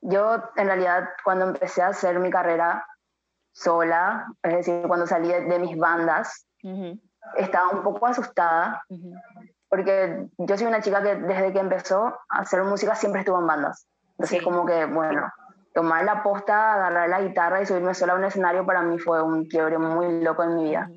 Yo, 0.00 0.42
en 0.56 0.66
realidad, 0.66 1.10
cuando 1.24 1.46
empecé 1.46 1.82
a 1.82 1.88
hacer 1.88 2.18
mi 2.18 2.30
carrera, 2.30 2.86
sola, 3.52 4.26
es 4.42 4.52
decir, 4.54 4.82
cuando 4.86 5.06
salí 5.06 5.28
de, 5.28 5.58
mis 5.58 5.76
bandas, 5.78 6.46
estaba 7.36 7.70
un 7.70 7.82
poco 7.82 8.06
asustada, 8.06 8.82
porque 9.68 10.28
yo 10.36 10.58
soy 10.58 10.66
una 10.66 10.82
chica 10.82 11.02
que 11.02 11.16
desde 11.16 11.52
que 11.52 11.58
empezó 11.58 12.18
a 12.28 12.40
hacer 12.40 12.62
música 12.64 12.94
siempre 12.94 13.20
estuvo 13.20 13.40
en 13.40 13.46
bandas. 13.46 13.86
Entonces, 14.18 14.42
como 14.42 14.64
que, 14.64 14.86
bueno, 14.86 15.30
tomar 15.74 16.04
la 16.04 16.22
posta, 16.22 16.74
agarrar 16.74 17.08
la 17.08 17.20
guitarra 17.20 17.60
y 17.60 17.66
subirme 17.66 17.94
sola 17.94 18.14
a 18.14 18.16
un 18.16 18.24
escenario 18.24 18.64
para 18.64 18.82
mí 18.82 18.98
fue 18.98 19.22
un 19.22 19.46
quiebre 19.46 19.78
muy 19.78 20.22
loco 20.22 20.42
en 20.42 20.56
mi 20.56 20.64
vida. 20.64 20.88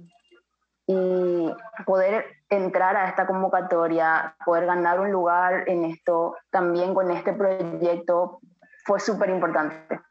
Y 0.88 1.54
poder 1.86 2.26
entrar 2.50 2.96
a 2.96 3.08
esta 3.08 3.28
convocatoria, 3.28 4.36
poder 4.44 4.66
ganar 4.66 5.00
un 5.00 5.12
lugar 5.12 5.66
en 5.68 5.86
esto, 5.86 6.36
también 6.50 6.94
con 6.94 7.12
este 7.12 7.34
proyecto, 7.34 8.40
fue 8.86 9.00
súper 9.00 9.30
importante. 9.30 10.02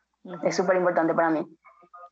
Es 0.42 0.54
súper 0.54 0.76
importante 0.76 1.14
para 1.14 1.30
mí. 1.30 1.46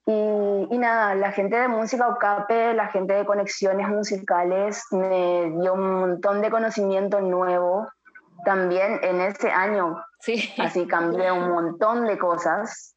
Y, 0.08 0.78
nada, 0.78 1.16
la 1.16 1.32
gente 1.32 1.56
de 1.56 1.66
Música 1.66 2.08
Ocape, 2.08 2.74
la 2.74 2.86
gente 2.88 3.14
de 3.14 3.26
Conexiones 3.26 3.88
Musicales 3.88 4.84
me 4.92 5.50
dio 5.60 5.74
un 5.74 6.00
montón 6.00 6.40
de 6.40 6.50
conocimiento 6.50 7.20
nuevo. 7.20 7.88
También 8.46 9.00
en 9.02 9.20
ese 9.20 9.50
año, 9.50 10.00
sí. 10.20 10.54
así 10.58 10.86
cambié 10.86 11.32
un 11.32 11.48
montón 11.48 12.06
de 12.06 12.16
cosas. 12.16 12.96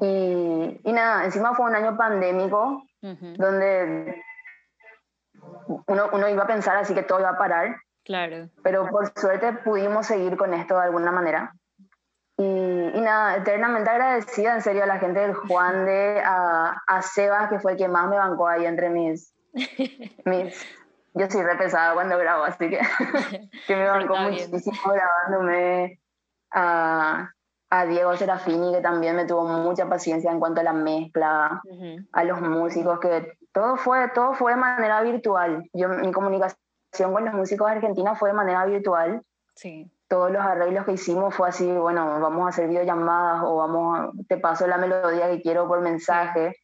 Y, 0.00 0.80
y 0.84 0.92
nada, 0.92 1.24
encima 1.24 1.52
fue 1.56 1.66
un 1.66 1.74
año 1.74 1.96
pandémico, 1.96 2.84
donde 3.02 4.22
uno, 5.88 6.10
uno 6.12 6.28
iba 6.28 6.44
a 6.44 6.46
pensar 6.46 6.76
así 6.76 6.94
que 6.94 7.02
todo 7.02 7.18
iba 7.18 7.30
a 7.30 7.38
parar. 7.38 7.74
Claro. 8.04 8.50
Pero 8.62 8.88
por 8.88 9.12
suerte 9.18 9.52
pudimos 9.52 10.06
seguir 10.06 10.36
con 10.36 10.54
esto 10.54 10.76
de 10.76 10.84
alguna 10.84 11.10
manera. 11.10 11.52
Y, 12.36 12.44
nada, 12.44 13.38
eternamente 13.38 13.90
agradecida 13.90 14.54
en 14.54 14.62
serio 14.62 14.84
a 14.84 14.86
la 14.86 15.00
gente 15.00 15.18
del 15.18 15.34
Juan 15.34 15.86
de, 15.86 16.22
a, 16.24 16.80
a 16.86 17.02
Sebas, 17.02 17.50
que 17.50 17.58
fue 17.58 17.72
el 17.72 17.78
que 17.78 17.88
más 17.88 18.08
me 18.08 18.16
bancó 18.16 18.46
ahí 18.46 18.64
entre 18.64 18.90
mis... 18.90 19.34
mis 20.24 20.64
yo 21.14 21.30
soy 21.30 21.42
re 21.42 21.56
pesada 21.56 21.94
cuando 21.94 22.18
grabo, 22.18 22.44
así 22.44 22.70
que, 22.70 22.80
que 23.66 23.76
me 23.76 23.88
bancó 23.88 24.16
muchísimo 24.16 24.92
grabándome. 24.92 26.00
A, 26.50 27.30
a, 27.68 27.84
Diego 27.84 28.16
Serafini, 28.16 28.72
que 28.72 28.80
también 28.80 29.14
me 29.14 29.26
tuvo 29.26 29.44
mucha 29.44 29.86
paciencia 29.86 30.30
en 30.30 30.40
cuanto 30.40 30.60
a 30.60 30.64
la 30.64 30.72
mezcla, 30.72 31.60
a 32.12 32.24
los 32.24 32.40
músicos, 32.40 32.98
que 33.00 33.36
todo 33.52 33.76
fue, 33.76 34.08
todo 34.14 34.32
fue 34.32 34.52
de 34.52 34.58
manera 34.58 35.02
virtual. 35.02 35.68
Yo, 35.74 35.90
mi 35.90 36.10
comunicación 36.10 37.12
con 37.12 37.24
los 37.26 37.34
músicos 37.34 37.70
argentinos 37.70 38.18
fue 38.18 38.30
de 38.30 38.36
manera 38.36 38.64
virtual. 38.64 39.22
Sí 39.54 39.90
todos 40.08 40.30
los 40.32 40.42
arreglos 40.42 40.86
que 40.86 40.92
hicimos 40.92 41.34
fue 41.34 41.50
así, 41.50 41.70
bueno, 41.70 42.18
vamos 42.18 42.46
a 42.46 42.48
hacer 42.48 42.66
videollamadas 42.66 43.42
o 43.44 43.56
vamos, 43.56 44.14
te 44.26 44.38
paso 44.38 44.66
la 44.66 44.78
melodía 44.78 45.28
que 45.28 45.42
quiero 45.42 45.68
por 45.68 45.80
mensaje. 45.82 46.56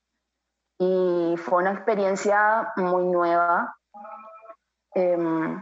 Y 0.79 1.35
fue 1.37 1.63
una 1.63 1.73
experiencia 1.73 2.73
muy 2.77 3.05
nueva. 3.05 3.77
Em, 4.95 5.61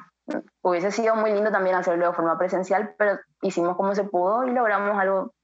hubiese 0.63 0.91
sido 0.91 1.17
muy 1.17 1.33
lindo 1.33 1.51
también 1.51 1.77
hacerlo 1.77 2.09
de 2.09 2.13
forma 2.13 2.39
presencial, 2.39 2.95
pero 2.97 3.19
hicimos 3.43 3.77
como 3.77 3.95
se 3.95 4.05
pudo 4.05 4.47
y 4.47 4.51
logramos 4.51 4.99
algo 4.99 5.35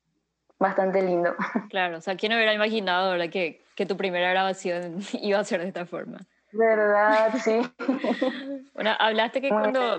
bastante 0.58 1.02
lindo. 1.02 1.34
Claro, 1.70 1.98
o 1.98 2.00
sea, 2.00 2.16
¿quién 2.16 2.32
hubiera 2.32 2.52
imaginado 2.52 3.10
¿verdad? 3.12 3.30
Que, 3.30 3.62
que 3.74 3.86
tu 3.86 3.96
primera 3.96 4.30
grabación 4.30 4.98
iba 5.22 5.38
a 5.38 5.44
ser 5.44 5.62
de 5.62 5.68
esta 5.68 5.86
forma? 5.86 6.18
¿Verdad? 6.52 7.34
Sí. 7.42 7.60
bueno, 8.74 8.92
hablaste 8.98 9.40
que 9.40 9.50
cuando, 9.50 9.98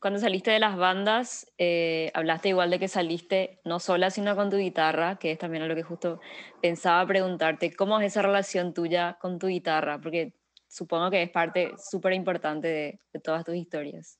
cuando, 0.00 0.18
saliste 0.18 0.50
de 0.50 0.60
las 0.60 0.76
bandas, 0.76 1.50
eh, 1.58 2.10
hablaste 2.14 2.50
igual 2.50 2.70
de 2.70 2.78
que 2.78 2.88
saliste 2.88 3.60
no 3.64 3.80
sola, 3.80 4.10
sino 4.10 4.36
con 4.36 4.50
tu 4.50 4.56
guitarra, 4.56 5.16
que 5.16 5.32
es 5.32 5.38
también 5.38 5.66
lo 5.68 5.74
que 5.74 5.82
justo 5.82 6.20
pensaba 6.62 7.04
preguntarte. 7.06 7.74
¿Cómo 7.74 7.98
es 8.00 8.06
esa 8.06 8.22
relación 8.22 8.72
tuya 8.72 9.18
con 9.20 9.38
tu 9.38 9.48
guitarra? 9.48 9.98
Porque 10.00 10.32
supongo 10.70 11.10
que 11.10 11.22
es 11.22 11.30
parte 11.30 11.72
súper 11.76 12.12
importante 12.12 12.68
de, 12.68 13.00
de, 13.12 13.20
todas 13.20 13.44
tus 13.44 13.56
historias. 13.56 14.18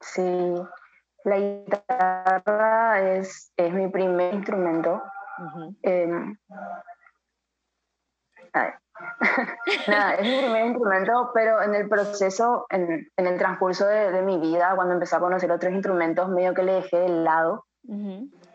Sí, 0.00 0.54
la 1.24 1.38
guitarra 1.38 3.14
es, 3.14 3.52
es 3.56 3.72
mi 3.72 3.88
primer 3.88 4.34
instrumento. 4.34 5.02
Nada, 9.88 10.14
es 10.14 10.28
mi 10.28 10.38
primer 10.38 10.66
instrumento, 10.66 11.30
pero 11.32 11.62
en 11.62 11.74
el 11.74 11.88
proceso, 11.88 12.66
en, 12.68 13.08
en 13.16 13.26
el 13.26 13.38
transcurso 13.38 13.86
de, 13.86 14.10
de, 14.10 14.22
mi 14.22 14.38
vida, 14.38 14.72
cuando 14.74 14.94
empecé 14.94 15.16
a 15.16 15.20
conocer 15.20 15.50
otros 15.52 15.72
instrumentos, 15.72 16.28
medio 16.28 16.52
que 16.52 16.64
le 16.64 16.74
dejé 16.74 16.98
de 16.98 17.08
lado 17.08 17.64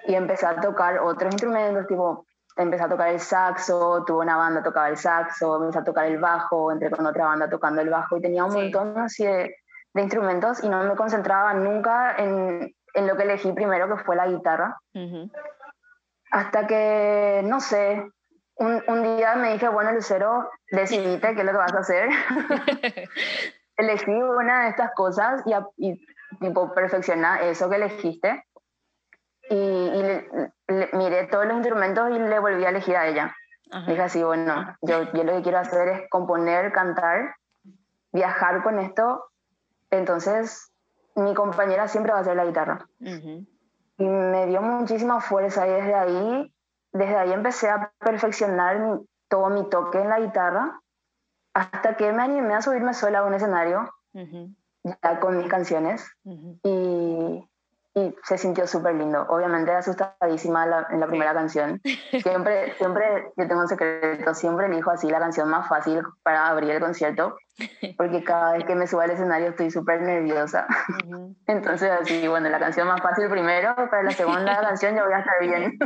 y 0.07 0.13
empecé 0.13 0.45
a 0.45 0.59
tocar 0.59 0.99
otros 0.99 1.33
instrumentos, 1.33 1.87
tipo, 1.87 2.25
empecé 2.55 2.83
a 2.83 2.89
tocar 2.89 3.09
el 3.09 3.19
saxo, 3.19 4.03
tuve 4.05 4.23
una 4.23 4.37
banda, 4.37 4.63
tocaba 4.63 4.89
el 4.89 4.97
saxo, 4.97 5.57
empecé 5.57 5.79
a 5.79 5.83
tocar 5.83 6.05
el 6.05 6.17
bajo, 6.19 6.71
entré 6.71 6.89
con 6.89 7.05
otra 7.05 7.25
banda 7.25 7.49
tocando 7.49 7.81
el 7.81 7.89
bajo 7.89 8.17
y 8.17 8.21
tenía 8.21 8.45
un 8.45 8.53
montón 8.53 8.97
así 8.97 9.25
de, 9.25 9.55
de, 9.93 10.01
instrumentos 10.01 10.63
y 10.63 10.69
no 10.69 10.83
me 10.83 10.95
concentraba 10.95 11.53
nunca 11.53 12.15
en, 12.17 12.73
en, 12.93 13.07
lo 13.07 13.15
que 13.17 13.23
elegí 13.23 13.51
primero, 13.51 13.87
que 13.89 14.03
fue 14.03 14.15
la 14.15 14.27
guitarra. 14.27 14.77
Hasta 16.31 16.67
que, 16.67 17.41
no 17.43 17.59
sé, 17.59 18.09
un, 18.55 18.81
un, 18.87 19.03
día 19.03 19.35
me 19.35 19.53
dije, 19.53 19.67
bueno, 19.67 19.91
Lucero, 19.91 20.49
decidite 20.71 21.33
qué 21.33 21.41
es 21.41 21.45
lo 21.45 21.51
que 21.51 21.57
vas 21.57 21.73
a 21.73 21.79
hacer. 21.79 22.09
Elegí 23.77 24.11
una 24.11 24.63
de 24.63 24.69
estas 24.69 24.91
cosas 24.93 25.43
y, 25.45 25.53
y 25.77 26.05
tipo, 26.39 26.73
perfecciona 26.73 27.41
eso 27.41 27.69
que 27.69 27.75
elegiste. 27.75 28.45
Y, 29.49 29.55
y 29.55 30.97
miré 30.97 31.27
todos 31.27 31.45
los 31.45 31.57
instrumentos 31.57 32.09
y 32.11 32.19
le 32.19 32.39
volví 32.39 32.65
a 32.65 32.69
elegir 32.69 32.95
a 32.95 33.07
ella. 33.07 33.35
Dije 33.87 34.01
así, 34.01 34.23
bueno, 34.23 34.75
yo, 34.81 35.11
yo 35.11 35.23
lo 35.23 35.33
que 35.33 35.41
quiero 35.41 35.57
hacer 35.57 35.87
es 35.89 36.09
componer, 36.09 36.71
cantar, 36.71 37.35
viajar 38.11 38.63
con 38.63 38.79
esto. 38.79 39.25
Entonces, 39.89 40.71
mi 41.15 41.33
compañera 41.33 41.87
siempre 41.87 42.13
va 42.13 42.19
a 42.19 42.23
ser 42.23 42.37
la 42.37 42.45
guitarra. 42.45 42.87
Y 42.99 44.03
me 44.03 44.45
dio 44.45 44.61
muchísima 44.61 45.19
fuerza 45.19 45.67
y 45.67 45.71
desde 45.71 45.93
ahí 45.93 46.55
desde 46.95 47.17
ahí 47.17 47.33
empecé 47.33 47.69
a 47.69 47.91
perfeccionar 47.99 49.01
todo 49.27 49.49
mi 49.49 49.67
toque 49.69 49.99
en 49.99 50.07
la 50.07 50.21
guitarra 50.21 50.79
hasta 51.53 51.97
que 51.97 52.13
me 52.13 52.23
animé 52.23 52.53
a 52.53 52.61
subirme 52.61 52.93
sola 52.93 53.19
a 53.19 53.25
un 53.25 53.33
escenario 53.33 53.89
ya 54.13 55.19
con 55.19 55.37
mis 55.37 55.49
canciones 55.49 56.09
y, 56.63 57.49
y, 57.95 58.15
se 58.23 58.37
sintió 58.37 58.67
súper 58.67 58.95
lindo. 58.95 59.25
Obviamente 59.29 59.71
asustadísima 59.71 60.85
en 60.89 60.99
la 60.99 61.07
primera 61.07 61.33
canción. 61.33 61.81
Siempre, 62.21 62.73
siempre, 62.77 63.31
yo 63.37 63.47
tengo 63.47 63.61
un 63.61 63.67
secreto, 63.67 64.33
siempre 64.33 64.67
elijo 64.67 64.91
así 64.91 65.09
la 65.09 65.19
canción 65.19 65.49
más 65.49 65.67
fácil 65.67 66.01
para 66.23 66.47
abrir 66.47 66.71
el 66.71 66.79
concierto 66.79 67.35
porque 67.97 68.23
cada 68.23 68.53
vez 68.53 68.65
que 68.65 68.75
me 68.75 68.87
subo 68.87 69.01
al 69.01 69.11
escenario 69.11 69.49
estoy 69.49 69.71
súper 69.71 70.01
nerviosa. 70.01 70.67
Entonces 71.47 71.89
así, 71.89 72.27
bueno, 72.27 72.49
la 72.49 72.59
canción 72.59 72.87
más 72.87 73.01
fácil 73.01 73.29
primero, 73.29 73.73
para 73.75 74.03
la 74.03 74.11
segunda 74.11 74.59
canción 74.61 74.95
ya 74.95 75.03
voy 75.03 75.13
a 75.13 75.19
estar 75.19 75.39
bien. 75.41 75.77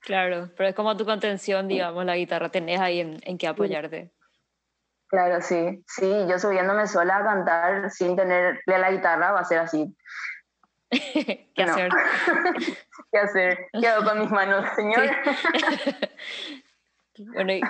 Claro, 0.00 0.50
pero 0.56 0.68
es 0.68 0.74
como 0.74 0.96
tu 0.96 1.04
contención, 1.04 1.68
digamos, 1.68 2.04
la 2.04 2.16
guitarra, 2.16 2.50
tenés 2.50 2.80
ahí 2.80 3.00
en, 3.00 3.18
en 3.22 3.38
qué 3.38 3.46
apoyarte. 3.46 4.12
Claro, 5.08 5.40
sí, 5.40 5.84
sí, 5.86 6.26
yo 6.28 6.38
subiéndome 6.38 6.88
sola 6.88 7.18
a 7.18 7.24
cantar 7.24 7.90
sin 7.90 8.16
tenerle 8.16 8.60
la 8.66 8.90
guitarra 8.90 9.30
va 9.30 9.40
a 9.40 9.44
ser 9.44 9.60
así. 9.60 9.96
¿Qué 11.54 11.62
hacer? 11.62 11.90
¿Qué 13.12 13.18
hacer? 13.18 13.58
¿Qué 13.80 13.86
hago 13.86 14.04
con 14.04 14.20
mis 14.20 14.30
manos, 14.30 14.64
señor? 14.76 15.10
bueno, 17.34 17.52
y, 17.52 17.60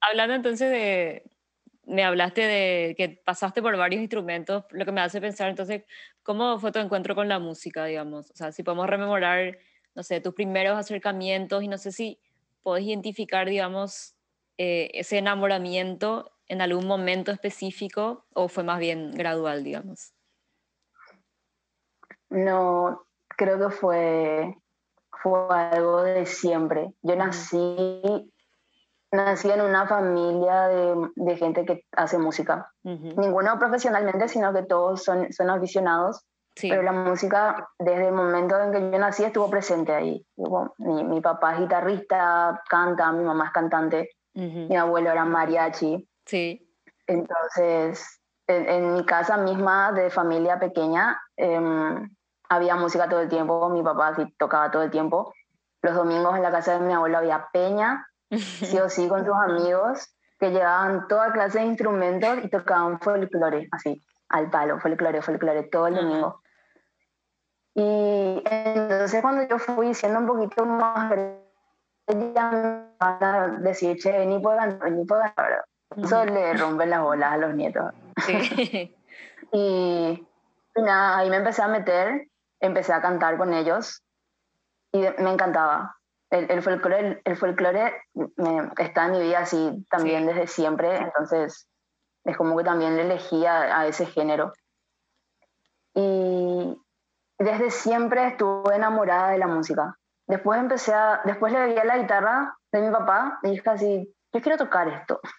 hablando 0.00 0.34
entonces 0.34 0.70
de, 0.70 1.22
me 1.84 2.04
hablaste 2.04 2.42
de 2.42 2.94
que 2.96 3.20
pasaste 3.24 3.62
por 3.62 3.76
varios 3.76 4.00
instrumentos, 4.00 4.64
lo 4.70 4.84
que 4.84 4.92
me 4.92 5.00
hace 5.00 5.20
pensar 5.20 5.48
entonces, 5.48 5.84
¿cómo 6.22 6.58
fue 6.58 6.72
tu 6.72 6.78
encuentro 6.78 7.14
con 7.14 7.28
la 7.28 7.38
música, 7.38 7.84
digamos? 7.84 8.30
O 8.30 8.36
sea, 8.36 8.52
si 8.52 8.62
podemos 8.62 8.88
rememorar, 8.88 9.58
no 9.94 10.02
sé, 10.02 10.20
tus 10.20 10.34
primeros 10.34 10.78
acercamientos 10.78 11.62
y 11.62 11.68
no 11.68 11.78
sé 11.78 11.92
si 11.92 12.20
podés 12.62 12.84
identificar, 12.84 13.48
digamos, 13.48 14.14
eh, 14.58 14.90
ese 14.94 15.18
enamoramiento 15.18 16.32
en 16.48 16.60
algún 16.60 16.86
momento 16.86 17.30
específico 17.30 18.26
o 18.32 18.48
fue 18.48 18.64
más 18.64 18.78
bien 18.80 19.12
gradual, 19.12 19.62
digamos. 19.62 20.12
No, 22.30 23.04
creo 23.28 23.58
que 23.58 23.74
fue, 23.74 24.56
fue 25.10 25.40
algo 25.50 26.02
de 26.02 26.26
siempre. 26.26 26.92
Yo 27.02 27.16
nací 27.16 28.32
nací 29.10 29.50
en 29.50 29.60
una 29.60 29.86
familia 29.86 30.68
de, 30.68 31.10
de 31.16 31.36
gente 31.36 31.64
que 31.64 31.84
hace 31.92 32.18
música. 32.18 32.72
Ninguno 32.82 33.58
profesionalmente, 33.58 34.28
sino 34.28 34.52
que 34.52 34.62
todos 34.62 35.02
son, 35.02 35.32
son 35.32 35.50
aficionados. 35.50 36.24
Pero 36.60 36.82
la 36.82 36.90
música, 36.90 37.68
desde 37.78 38.08
el 38.08 38.12
momento 38.12 38.60
en 38.60 38.72
que 38.72 38.80
yo 38.80 38.98
nací, 38.98 39.22
estuvo 39.22 39.48
presente 39.48 39.94
ahí. 39.94 40.26
mi, 40.78 41.04
mi, 41.04 41.20
papá 41.20 41.54
es 41.54 41.60
guitarrista, 41.60 42.62
canta, 42.68 43.12
mi 43.12 43.22
mamá 43.22 43.46
es 43.46 43.52
cantante, 43.52 44.10
mi 44.34 44.76
abuelo 44.76 45.10
era 45.10 45.24
mariachi. 45.24 46.08
Sí. 46.26 46.68
Entonces, 47.06 48.20
en, 48.48 48.92
mi 48.92 49.06
casa 49.06 49.36
misma, 49.36 49.92
de 49.92 50.10
familia 50.10 50.58
pequeña, 50.58 51.20
em, 51.36 52.10
había 52.48 52.76
música 52.76 53.08
todo 53.08 53.20
el 53.20 53.28
tiempo. 53.28 53.68
Mi 53.70 53.82
papá 53.82 54.14
sí 54.14 54.34
tocaba 54.38 54.70
todo 54.70 54.82
el 54.82 54.90
tiempo. 54.90 55.32
Los 55.82 55.94
domingos 55.94 56.36
en 56.36 56.42
la 56.42 56.50
casa 56.50 56.78
de 56.78 56.80
mi 56.80 56.92
abuelo 56.92 57.18
había 57.18 57.48
peña 57.52 58.06
sí 58.30 58.78
o 58.78 58.88
sí 58.88 59.08
con 59.08 59.24
sus 59.24 59.34
amigos 59.34 60.14
que 60.38 60.50
llevaban 60.50 61.08
toda 61.08 61.32
clase 61.32 61.58
de 61.58 61.66
instrumentos 61.66 62.38
y 62.44 62.48
tocaban 62.48 63.00
folclore, 63.00 63.68
así, 63.72 64.04
al 64.28 64.50
palo, 64.50 64.78
folclore, 64.78 65.22
folclore, 65.22 65.64
todo 65.64 65.88
el 65.88 65.96
domingo. 65.96 66.40
Y 67.74 68.42
entonces 68.44 69.20
cuando 69.20 69.46
yo 69.48 69.58
fui 69.58 69.94
siendo 69.94 70.20
un 70.20 70.26
poquito 70.26 70.64
más 70.64 71.12
ella 72.06 72.86
a 72.98 73.48
decir, 73.60 73.98
che, 73.98 74.12
vení 74.12 74.38
puedo 74.40 74.56
cantar, 74.56 74.90
vení 74.90 75.04
puedo 75.04 75.22
cantar. 75.22 75.64
Eso 75.96 76.24
le 76.24 76.54
rompen 76.54 76.90
las 76.90 77.02
bolas 77.02 77.32
a 77.32 77.36
los 77.36 77.54
nietos. 77.54 77.92
y, 79.52 80.26
y 80.76 80.82
nada, 80.82 81.18
ahí 81.18 81.30
me 81.30 81.36
empecé 81.36 81.62
a 81.62 81.68
meter, 81.68 82.28
empecé 82.60 82.92
a 82.92 83.00
cantar 83.00 83.38
con 83.38 83.54
ellos 83.54 84.02
y 84.92 85.00
me 85.00 85.30
encantaba 85.30 85.98
el, 86.30 86.50
el 86.50 86.62
folclore, 86.62 87.20
el, 87.24 87.36
folclore 87.36 88.02
está 88.76 89.06
en 89.06 89.12
mi 89.12 89.20
vida 89.20 89.40
así 89.40 89.86
también 89.90 90.26
desde 90.26 90.46
siempre, 90.46 90.96
entonces 90.96 91.68
es 92.24 92.36
como 92.36 92.56
que 92.56 92.64
también 92.64 92.96
le 92.96 93.02
elegí 93.02 93.46
a, 93.46 93.86
ese 93.86 94.06
género. 94.06 94.52
Y 95.94 96.78
desde 97.38 97.70
siempre 97.70 98.26
estuve 98.28 98.76
enamorada 98.76 99.30
de 99.30 99.38
la 99.38 99.46
música. 99.46 99.96
Después 100.26 100.60
empecé 100.60 100.92
a, 100.92 101.22
después 101.24 101.52
le 101.52 101.60
veía 101.60 101.84
la 101.84 101.96
guitarra 101.96 102.54
de 102.70 102.82
mi 102.82 102.90
papá 102.90 103.38
y 103.42 103.52
dije 103.52 103.70
así, 103.70 104.14
yo 104.32 104.42
quiero 104.42 104.58
tocar 104.58 104.88
esto. 104.88 105.20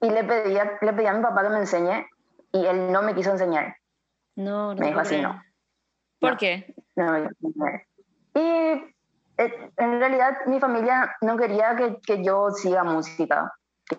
y 0.00 0.10
le 0.10 0.24
pedía, 0.24 0.78
le 0.80 0.92
pedí 0.92 1.06
a 1.06 1.12
mi 1.12 1.22
papá 1.22 1.42
que 1.42 1.50
me 1.50 1.58
enseñe 1.58 2.08
y 2.52 2.66
él 2.66 2.90
no 2.90 3.02
me 3.02 3.14
quiso 3.14 3.30
enseñar. 3.30 3.76
No, 4.40 4.74
no. 4.74 4.80
Me 4.80 4.88
dijo 4.88 5.00
así, 5.00 5.20
no. 5.20 5.42
¿Por 6.18 6.36
qué? 6.36 6.74
No, 6.96 7.18
no, 7.18 7.28
no. 7.40 7.66
Y 8.34 8.40
eh, 8.40 9.70
en 9.76 10.00
realidad 10.00 10.38
mi 10.46 10.58
familia 10.60 11.14
no 11.20 11.36
quería 11.36 11.76
que, 11.76 11.98
que, 12.00 12.24
yo 12.24 12.50
siga 12.50 12.84
música, 12.84 13.52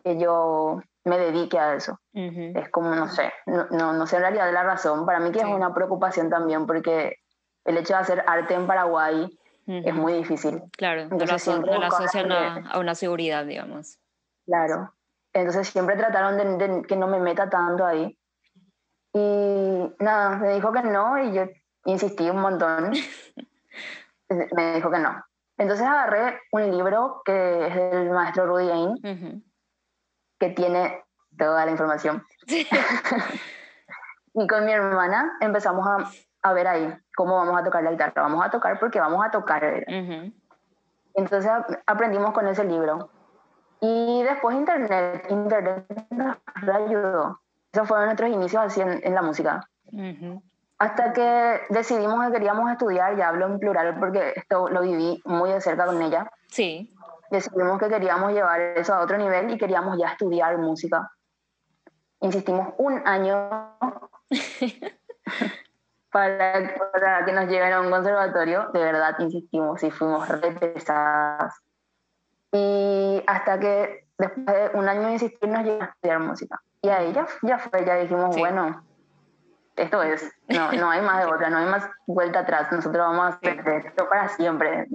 que 0.04 0.18
yo 0.18 0.82
me 1.04 1.18
dedique 1.18 1.60
a 1.60 1.76
eso. 1.76 2.00
Es 2.14 2.70
como, 2.70 2.96
no 2.96 3.08
sé, 3.08 3.32
no, 3.46 3.94
no, 3.94 4.08
sé 4.08 4.16
en 4.16 4.22
realidad 4.24 4.52
la 4.52 4.64
razón. 4.64 5.06
Para 5.06 5.20
mí 5.20 5.32
que 5.32 5.40
es 5.40 5.46
una 5.46 5.74
preocupación 5.74 6.30
también 6.30 6.66
porque 6.66 7.18
el 7.66 7.78
hecho 7.78 7.94
de 7.94 8.00
hacer 8.00 8.24
arte 8.28 8.56
en 8.56 8.66
Paraguay 8.66 9.28
es 9.68 9.94
muy 9.94 10.14
difícil. 10.14 10.64
Claro, 10.78 11.08
no 11.08 11.18
lo, 11.18 11.24
asocian 11.24 12.32
a, 12.32 12.80
una 12.80 12.96
seguridad, 12.96 13.46
digamos. 13.46 14.00
Claro. 14.46 14.94
Entonces 15.34 15.70
siempre 15.70 15.96
trataron 15.96 16.38
de, 16.38 16.68
de, 16.68 16.82
que 16.84 16.96
no 16.96 17.08
me 17.08 17.20
meta 17.20 17.50
tanto 17.50 17.86
ahí. 17.86 18.18
Y 19.14 19.94
nada, 20.00 20.38
me 20.38 20.54
dijo 20.54 20.72
que 20.72 20.84
no 20.84 21.18
y 21.18 21.34
yo 21.34 21.44
insistí 21.86 22.30
un 22.30 22.42
montón. 22.42 22.92
me 24.56 24.76
dijo 24.76 24.90
que 24.90 25.00
no. 25.00 25.24
Entonces 25.58 25.86
agarré 25.86 26.40
un 26.52 26.72
libro 26.72 27.22
que 27.26 27.68
es 27.68 27.76
del 27.76 28.10
maestro 28.10 28.48
Rudy 28.48 28.72
Ain, 28.72 29.44
que 30.40 30.50
tiene 30.50 31.04
toda 31.38 31.66
la 31.66 31.72
información. 31.72 32.24
y 34.34 34.48
con 34.48 34.66
mi 34.66 34.72
hermana 34.72 35.38
empezamos 35.40 35.86
a, 35.88 36.10
a, 36.42 36.54
ver 36.54 36.68
ahí 36.68 36.98
cómo 37.16 37.36
vamos 37.36 37.60
a 37.60 37.64
tocar 37.64 37.84
la 37.84 37.92
guitarra. 37.92 38.24
Vamos 38.24 38.44
a 38.46 38.50
tocar 38.50 38.80
porque 38.80 39.00
vamos 39.00 39.24
a 39.26 39.30
tocar. 39.30 39.86
Entonces 41.14 41.52
aprendimos 41.86 42.32
con 42.32 42.48
ese 42.48 42.64
libro. 42.64 43.10
Y 43.82 44.24
después 44.24 44.56
Internet, 44.56 45.28
Internet 45.30 46.08
nos 46.12 46.38
ayudó. 46.58 47.41
Esos 47.72 47.88
fueron 47.88 48.06
nuestros 48.06 48.30
inicios 48.30 48.64
así 48.64 48.82
en, 48.82 49.00
en 49.04 49.16
la 49.16 49.22
música. 49.22 49.68
Hasta 50.78 51.14
que 51.14 51.62
decidimos 51.70 52.26
que 52.26 52.32
queríamos 52.32 52.72
estudiar, 52.72 53.16
ya 53.16 53.30
hablo 53.30 53.46
en 53.46 53.60
plural 53.60 54.00
porque 54.00 54.34
esto 54.36 54.68
lo 54.70 54.82
viví 54.82 55.22
muy 55.26 55.52
de 55.52 55.62
cerca 55.62 55.86
con 55.86 56.02
ella. 56.02 56.32
Sí. 56.48 56.94
Decidimos 57.30 57.80
que 57.80 57.88
queríamos 57.88 58.34
llevar 58.34 58.60
eso 58.60 58.94
a 58.94 59.02
otro 59.02 59.18
nivel 59.18 59.52
y 59.52 59.58
queríamos 59.58 59.98
ya 60.00 60.08
estudiar 60.08 60.58
música. 60.58 61.12
Insistimos 62.20 62.74
un 62.78 63.02
año 63.06 63.78
para, 66.12 66.76
para, 66.92 67.26
que 67.26 67.32
nos 67.32 67.48
lleven 67.48 67.74
a 67.74 67.82
un 67.82 67.90
conservatorio. 67.90 68.70
De 68.74 68.80
verdad, 68.80 69.16
insistimos 69.20 69.84
y 69.84 69.92
fuimos 69.92 70.28
re 70.28 70.52
pesadas. 70.52 71.62
Y 72.52 73.24
hasta 73.28 73.60
que 73.60 74.08
después 74.18 74.46
de 74.46 74.72
un 74.74 74.90
año 74.90 75.08
de 75.08 75.14
insistir 75.14 75.48
nos 75.48 75.64
llegamos 75.64 75.88
a 75.88 75.92
estudiar 75.92 76.20
música. 76.20 76.62
Y 76.82 76.90
ahí 76.90 77.14
ya, 77.14 77.28
ya 77.44 77.60
fue, 77.60 77.86
ya 77.86 77.96
dijimos, 77.98 78.36
bueno, 78.38 78.84
esto 79.76 80.02
es, 80.04 80.32
no, 80.48 80.72
no 80.72 80.90
hay 80.90 81.02
más 81.02 81.24
de 81.24 81.32
otra, 81.34 81.50
no 81.50 81.58
hay 81.58 81.66
más 81.66 81.90
vuelta 82.08 82.40
atrás, 82.40 82.72
nosotros 82.72 82.98
vamos 82.98 83.26
a 83.26 83.28
hacer 83.38 83.86
esto 83.86 84.10
para 84.10 84.30
siempre. 84.30 84.88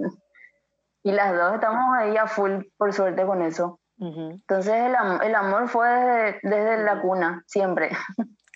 Y 1.03 1.11
las 1.11 1.35
dos 1.35 1.55
estamos 1.55 1.97
ahí 1.97 2.17
a 2.17 2.27
full, 2.27 2.63
por 2.77 2.93
suerte, 2.93 3.25
con 3.25 3.41
eso. 3.41 3.79
Entonces 3.99 4.73
el, 4.73 4.95
el, 5.23 5.35
amor 5.35 5.67
fue 5.69 6.39
desde, 6.43 6.83
la 6.83 7.01
cuna, 7.01 7.43
siempre. 7.47 7.89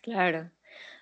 Claro. 0.04 0.50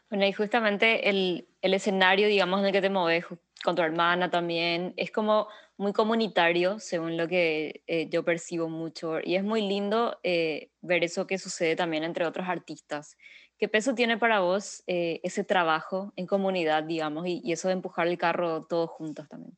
Bueno, 0.09 0.25
y 0.25 0.31
justamente 0.31 1.09
el, 1.09 1.47
el, 1.61 1.73
escenario, 1.73 2.27
digamos, 2.27 2.59
en 2.59 2.67
el 2.67 2.71
que 2.71 2.81
te 2.81 2.89
mueves 2.89 3.25
con 3.63 3.75
tu 3.75 3.81
hermana 3.81 4.29
también, 4.29 4.93
es 4.97 5.11
como 5.11 5.47
muy 5.79 5.93
comunitario, 5.93 6.77
según 6.79 7.17
lo 7.17 7.27
que 7.27 7.83
eh, 7.87 8.09
yo 8.09 8.23
percibo 8.23 8.69
mucho. 8.69 9.19
Y 9.23 9.35
es 9.35 9.43
muy 9.43 9.61
lindo 9.61 10.19
eh, 10.23 10.69
ver 10.81 11.03
eso 11.03 11.25
que 11.25 11.37
sucede 11.37 11.75
también 11.75 12.03
entre 12.03 12.25
otros 12.25 12.47
artistas, 12.47 13.17
¿Qué 13.59 13.67
peso 13.67 13.93
tiene 13.93 14.17
para 14.17 14.39
vos 14.39 14.83
eh, 14.87 15.19
ese 15.21 15.43
trabajo 15.43 16.13
en 16.15 16.27
comunidad, 16.27 16.83
digamos, 16.83 17.25
y, 17.27 17.51
eso 17.51 17.67
de 17.67 17.73
empujar 17.73 18.07
el 18.07 18.17
carro 18.17 18.63
todos 18.63 18.89
juntos 18.89 19.27
también? 19.27 19.57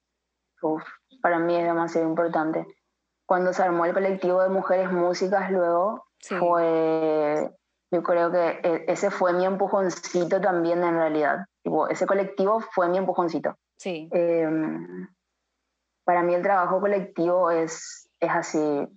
Uf, 0.63 0.81
para 1.21 1.37
mí 1.37 1.55
es 1.55 1.63
demasiado 1.63 2.09
importante. 2.09 2.65
Cuando 3.27 3.53
se 3.53 3.61
armó 3.61 3.85
el 3.85 3.93
colectivo 3.93 4.41
de 4.41 4.49
mujeres 4.49 4.91
músicas 4.91 5.51
luego, 5.51 6.07
fue, 6.19 7.51
yo 7.91 8.01
creo 8.01 8.31
que 8.31 8.59
e, 8.63 8.85
ese 8.87 9.11
fue 9.11 9.33
mi 9.33 9.45
empujoncito 9.45 10.41
también 10.41 10.83
en 10.83 10.95
realidad. 10.95 11.45
ese 11.91 12.07
colectivo 12.07 12.59
fue 12.59 12.89
mi 12.89 12.97
empujoncito. 12.97 13.55
Sí. 13.77 14.09
Para 16.03 16.23
mí 16.23 16.33
el 16.33 16.41
trabajo 16.41 16.79
colectivo 16.79 17.51
es, 17.51 18.09
es 18.19 18.29
así, 18.31 18.87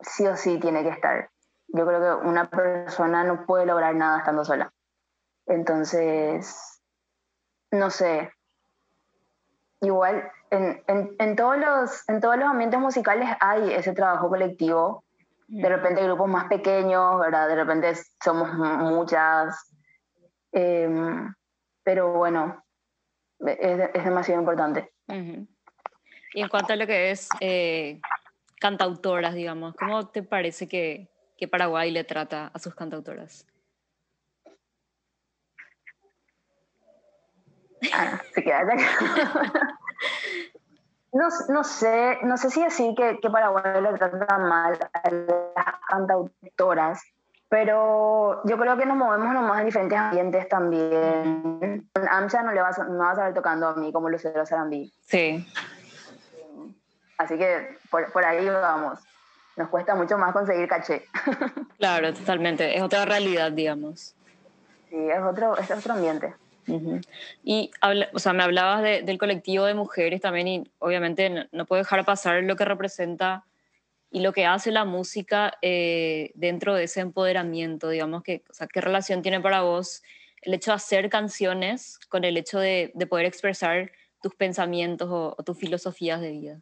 sí 0.00 0.26
o 0.26 0.36
sí 0.36 0.58
tiene 0.58 0.82
que 0.82 0.90
estar 0.90 1.30
yo 1.74 1.84
creo 1.86 2.00
que 2.00 2.28
una 2.28 2.48
persona 2.48 3.24
no 3.24 3.46
puede 3.46 3.66
lograr 3.66 3.94
nada 3.96 4.18
estando 4.18 4.44
sola. 4.44 4.72
Entonces, 5.46 6.80
no 7.72 7.90
sé, 7.90 8.30
igual 9.80 10.30
en, 10.50 10.82
en, 10.86 11.16
en, 11.18 11.36
todos 11.36 11.58
los, 11.58 12.08
en 12.08 12.20
todos 12.20 12.36
los 12.36 12.48
ambientes 12.48 12.78
musicales 12.78 13.28
hay 13.40 13.72
ese 13.72 13.92
trabajo 13.92 14.28
colectivo. 14.28 15.04
De 15.48 15.68
repente 15.68 16.02
grupos 16.02 16.28
más 16.28 16.48
pequeños, 16.48 17.20
¿verdad? 17.20 17.48
De 17.48 17.56
repente 17.56 17.92
somos 18.22 18.52
muchas. 18.54 19.70
Em, 20.52 21.34
pero 21.82 22.12
bueno, 22.14 22.64
es, 23.40 23.90
es, 23.92 24.04
demasiado 24.04 24.40
importante. 24.40 24.92
Y 26.34 26.42
en 26.42 26.48
cuanto 26.48 26.72
a 26.72 26.76
lo 26.76 26.86
que 26.86 27.12
es 27.12 27.28
eh, 27.40 28.00
cantautoras, 28.60 29.34
digamos, 29.34 29.74
¿cómo 29.76 30.08
te 30.08 30.24
parece 30.24 30.68
que, 30.68 31.08
que 31.38 31.46
Paraguay 31.46 31.92
le 31.92 32.02
trata 32.02 32.50
a 32.52 32.58
sus 32.58 32.74
cantautoras? 32.74 33.46
Ah, 37.92 38.20
se 38.34 38.42
queda 38.42 38.64
No, 41.12 41.28
no, 41.48 41.62
sé, 41.62 42.18
no 42.24 42.36
sé 42.36 42.50
si 42.50 42.64
decir 42.64 42.92
que, 42.96 43.20
que 43.20 43.30
Paraguay 43.30 43.80
le 43.80 43.92
trata 43.92 44.36
mal 44.36 44.76
a 44.92 45.10
las 45.10 45.76
cantautoras, 45.88 47.00
pero 47.48 48.42
yo 48.44 48.58
creo 48.58 48.76
que 48.76 48.84
nos 48.84 48.96
movemos 48.96 49.32
nomás 49.32 49.60
en 49.60 49.66
diferentes 49.66 49.96
ambientes 49.96 50.48
también. 50.48 51.88
AMSA 52.10 52.42
no 52.42 52.50
le 52.50 52.60
vas, 52.60 52.80
no 52.80 52.98
vas 52.98 53.16
a 53.20 53.26
ver 53.26 53.34
tocando 53.34 53.68
a 53.68 53.76
mí 53.76 53.92
como 53.92 54.10
Lucero 54.10 54.44
Sarambí. 54.44 54.92
Sí. 55.02 55.46
Así 57.18 57.36
que 57.38 57.78
por, 57.90 58.10
por 58.12 58.24
ahí 58.24 58.48
vamos. 58.48 59.00
Nos 59.56 59.68
cuesta 59.68 59.94
mucho 59.94 60.18
más 60.18 60.32
conseguir 60.32 60.68
caché. 60.68 61.04
Claro, 61.78 62.14
totalmente. 62.14 62.76
Es 62.76 62.82
otra 62.82 63.04
realidad, 63.04 63.52
digamos. 63.52 64.14
Sí, 64.88 64.96
es 64.96 65.20
otro, 65.20 65.58
es 65.58 65.70
otro 65.70 65.92
ambiente. 65.92 66.32
Y 67.42 67.70
o 68.14 68.18
sea, 68.18 68.32
me 68.32 68.42
hablabas 68.42 68.82
del 68.82 69.18
colectivo 69.18 69.66
de 69.66 69.74
mujeres 69.74 70.20
también 70.20 70.48
y 70.48 70.64
obviamente 70.78 71.28
no, 71.28 71.44
no 71.52 71.66
puedo 71.66 71.82
dejar 71.82 72.04
pasar 72.06 72.42
lo 72.44 72.56
que 72.56 72.64
representa 72.64 73.44
y 74.14 74.20
lo 74.20 74.32
que 74.32 74.46
hace 74.46 74.70
la 74.70 74.84
música 74.84 75.58
eh, 75.60 76.30
dentro 76.36 76.74
de 76.74 76.84
ese 76.84 77.00
empoderamiento, 77.00 77.88
digamos, 77.88 78.22
que, 78.22 78.44
o 78.48 78.54
sea, 78.54 78.68
¿qué 78.68 78.80
relación 78.80 79.22
tiene 79.22 79.40
para 79.40 79.62
vos 79.62 80.04
el 80.42 80.54
hecho 80.54 80.70
de 80.70 80.76
hacer 80.76 81.08
canciones 81.08 81.98
con 82.08 82.22
el 82.22 82.36
hecho 82.36 82.60
de, 82.60 82.92
de 82.94 83.06
poder 83.08 83.26
expresar 83.26 83.90
tus 84.22 84.32
pensamientos 84.36 85.08
o, 85.10 85.34
tus 85.42 85.58
filosofías 85.58 86.20
de 86.20 86.30
vida? 86.30 86.60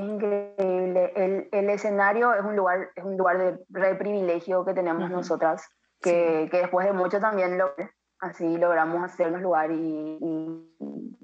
Increíble. 0.00 1.12
El, 1.14 1.48
el, 1.52 1.70
escenario 1.70 2.34
es 2.34 2.44
un 2.44 2.56
lugar, 2.56 2.90
es 2.94 3.04
un 3.04 3.16
lugar 3.16 3.38
de, 3.38 3.58
de 3.68 3.94
privilegio 3.94 4.64
que 4.64 4.74
tenemos 4.74 5.10
nosotras, 5.10 5.68
que, 6.00 6.48
que, 6.50 6.58
después 6.58 6.86
de 6.86 6.92
mucho 6.92 7.20
también 7.20 7.58
lo, 7.58 7.72
así 8.20 8.56
logramos 8.58 9.04
hacernos 9.04 9.40
lugar 9.40 9.70
y, 9.70 10.18
y, 10.20 11.16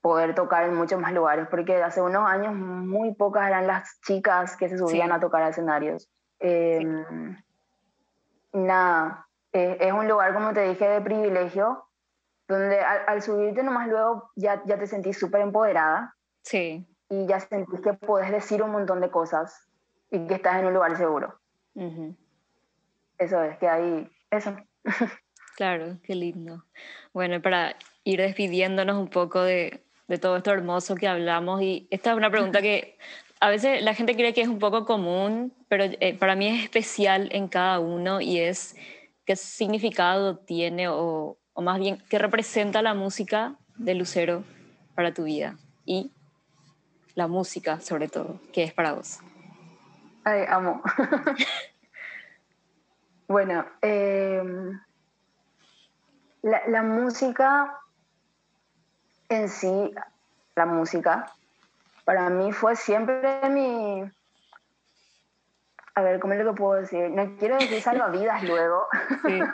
poder 0.00 0.34
tocar 0.34 0.64
en 0.64 0.74
muchos 0.74 1.00
más 1.00 1.12
lugares, 1.12 1.46
porque 1.48 1.80
hace 1.80 2.02
unos 2.02 2.28
años 2.28 2.54
muy 2.54 3.14
pocas 3.14 3.46
eran 3.46 3.68
las 3.68 4.00
chicas 4.00 4.56
que 4.56 4.68
se 4.68 4.76
subían 4.76 5.12
a 5.12 5.20
tocar 5.20 5.42
a 5.42 5.48
escenarios. 5.50 6.10
Em, 6.40 7.36
nada, 8.52 9.28
eh, 9.52 9.76
es 9.80 9.92
un 9.92 10.08
lugar, 10.08 10.34
como 10.34 10.52
te 10.52 10.62
dije, 10.68 10.88
de 10.88 11.00
privilegio, 11.00 11.86
donde 12.48 12.80
al, 12.80 13.22
subirte 13.22 13.62
nomás 13.62 13.86
luego 13.86 14.30
ya, 14.34 14.60
ya 14.66 14.76
te 14.76 14.88
sentís 14.88 15.18
súper 15.18 15.40
empoderada. 15.40 16.16
Sí. 16.42 16.84
Y 17.12 17.26
ya 17.26 17.40
sentís 17.40 17.82
que 17.82 17.92
puedes 17.92 18.30
decir 18.30 18.62
un 18.62 18.70
montón 18.70 19.02
de 19.02 19.10
cosas 19.10 19.68
y 20.10 20.26
que 20.26 20.34
estás 20.34 20.58
en 20.58 20.64
un 20.64 20.72
lugar 20.72 20.96
seguro. 20.96 21.38
Eso 23.18 23.42
es, 23.42 23.58
que 23.58 23.68
hay 23.68 24.10
eso. 24.30 24.56
Claro, 25.54 25.98
qué 26.02 26.14
lindo. 26.14 26.64
Bueno, 27.12 27.42
para 27.42 27.76
ir 28.04 28.18
despidiéndonos 28.18 28.96
un 28.96 29.08
poco 29.08 29.42
de, 29.42 29.84
de 30.08 30.16
todo 30.16 30.38
esto 30.38 30.50
hermoso 30.50 30.94
que 30.94 31.06
hablamos. 31.06 31.60
Y 31.60 31.86
esta 31.90 32.12
es 32.12 32.16
una 32.16 32.30
pregunta 32.30 32.62
que 32.62 32.96
a 33.38 33.50
veces 33.50 33.82
la 33.82 33.92
gente 33.92 34.16
cree 34.16 34.32
que 34.32 34.40
es 34.40 34.48
un 34.48 34.58
poco 34.58 34.86
común, 34.86 35.52
pero 35.68 35.84
eh, 35.84 36.16
para 36.18 36.36
mí 36.36 36.48
es 36.48 36.64
especial 36.64 37.28
en 37.32 37.48
cada 37.48 37.80
uno 37.80 38.22
y 38.22 38.38
es 38.38 38.74
qué 39.26 39.36
significado 39.36 40.38
tiene 40.38 40.88
o, 40.88 41.36
o, 41.52 41.62
más 41.62 41.78
bien 41.78 42.02
qué 42.08 42.18
representa 42.18 42.80
la 42.80 42.94
música 42.94 43.56
de 43.76 43.94
Lucero 43.94 44.44
para 44.94 45.12
tu 45.12 45.24
vida 45.24 45.58
y 45.84 46.12
la 47.14 47.26
música 47.26 47.80
sobre 47.80 48.08
todo, 48.08 48.40
¿qué 48.52 48.64
es 48.64 48.72
para 48.72 48.92
vos? 48.92 49.20
Ay, 50.24 50.44
amo. 50.48 50.82
bueno, 53.28 53.66
em, 53.80 54.80
la, 56.42 56.62
la 56.68 56.82
música 56.82 57.78
en 59.28 59.48
sí, 59.48 59.92
la 60.54 60.66
música, 60.66 61.32
para 62.04 62.30
mí 62.30 62.52
fue 62.52 62.76
siempre 62.76 63.48
mi... 63.48 64.04
A 65.94 66.02
ver, 66.02 66.20
¿cómo 66.20 66.32
es 66.32 66.42
lo 66.42 66.52
que 66.52 66.58
puedo 66.58 66.80
decir? 66.80 67.10
No 67.10 67.36
quiero 67.36 67.56
decir 67.56 67.82
salvavidas 67.82 68.42
luego. 68.44 68.86
Pero 69.22 69.46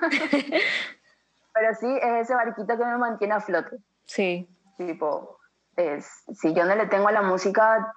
sí, 1.80 1.98
es 2.00 2.22
ese 2.22 2.34
barquito 2.34 2.78
que 2.78 2.84
me 2.84 2.98
mantiene 2.98 3.34
a 3.34 3.40
flote. 3.40 3.78
Sí. 4.04 4.48
Tipo, 4.76 5.37
es, 5.78 6.24
si 6.32 6.52
yo 6.52 6.64
no 6.64 6.74
le 6.74 6.86
tengo 6.86 7.08
a 7.08 7.12
la 7.12 7.22
música, 7.22 7.94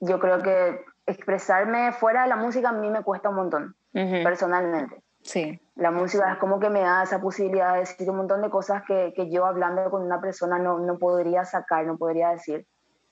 yo 0.00 0.18
creo 0.18 0.42
que 0.42 0.84
expresarme 1.06 1.92
fuera 1.92 2.22
de 2.22 2.28
la 2.28 2.36
música 2.36 2.70
a 2.70 2.72
mí 2.72 2.90
me 2.90 3.02
cuesta 3.02 3.28
un 3.28 3.36
montón, 3.36 3.76
personalmente. 3.92 5.02
Sí. 5.22 5.60
La 5.76 5.90
música 5.90 6.32
es 6.32 6.38
como 6.38 6.58
que 6.58 6.70
me 6.70 6.80
da 6.80 7.02
esa 7.02 7.20
posibilidad 7.20 7.74
de 7.74 7.80
decir 7.80 8.08
un 8.10 8.16
montón 8.16 8.42
de 8.42 8.50
cosas 8.50 8.82
que, 8.86 9.12
que 9.14 9.30
yo 9.30 9.44
hablando 9.44 9.90
con 9.90 10.02
una 10.02 10.20
persona 10.20 10.58
no, 10.58 10.78
no, 10.78 10.98
podría 10.98 11.44
sacar, 11.44 11.86
no 11.86 11.98
podría 11.98 12.30
decir. 12.30 12.66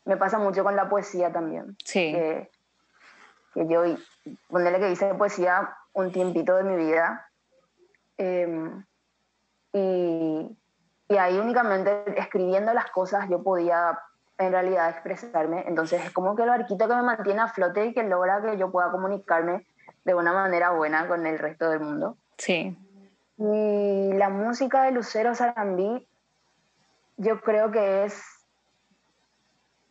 Me 0.04 0.16
pasa 0.16 0.38
mucho 0.38 0.64
con 0.64 0.74
la 0.74 0.88
poesía 0.88 1.32
también. 1.32 1.76
Sí. 1.84 2.12
Que, 2.12 2.50
que 3.52 3.68
yo, 3.68 3.82
ponerle 4.48 4.80
que 4.80 4.90
hice 4.90 5.14
poesía 5.14 5.76
un 5.92 6.10
tiempito 6.10 6.56
de 6.56 6.64
mi 6.64 6.76
vida. 6.76 7.26
Em, 8.16 8.84
y, 9.72 10.58
y 11.08 11.16
ahí 11.16 11.38
únicamente 11.38 12.04
escribiendo 12.18 12.72
las 12.72 12.90
cosas 12.90 13.28
yo 13.28 13.42
podía 13.42 13.98
en 14.38 14.52
realidad 14.52 14.90
expresarme. 14.90 15.64
Entonces 15.66 16.04
es 16.04 16.10
como 16.12 16.34
que 16.34 16.42
el 16.42 16.48
barquito 16.48 16.88
que 16.88 16.94
me 16.94 17.02
mantiene 17.02 17.40
a 17.40 17.48
flote 17.48 17.86
y 17.86 17.94
que 17.94 18.04
logra 18.04 18.40
que 18.40 18.56
yo 18.56 18.70
pueda 18.70 18.90
comunicarme 18.90 19.66
de 20.04 20.14
una 20.14 20.32
manera 20.32 20.70
buena 20.70 21.06
con 21.08 21.26
el 21.26 21.38
resto 21.38 21.68
del 21.70 21.80
mundo. 21.80 22.16
Sí. 22.38 22.76
Y 23.36 24.12
la 24.14 24.30
música 24.30 24.84
de 24.84 24.92
Lucero 24.92 25.34
Sarambí, 25.34 26.06
yo 27.16 27.40
creo 27.40 27.70
que 27.70 28.04
es, 28.04 28.22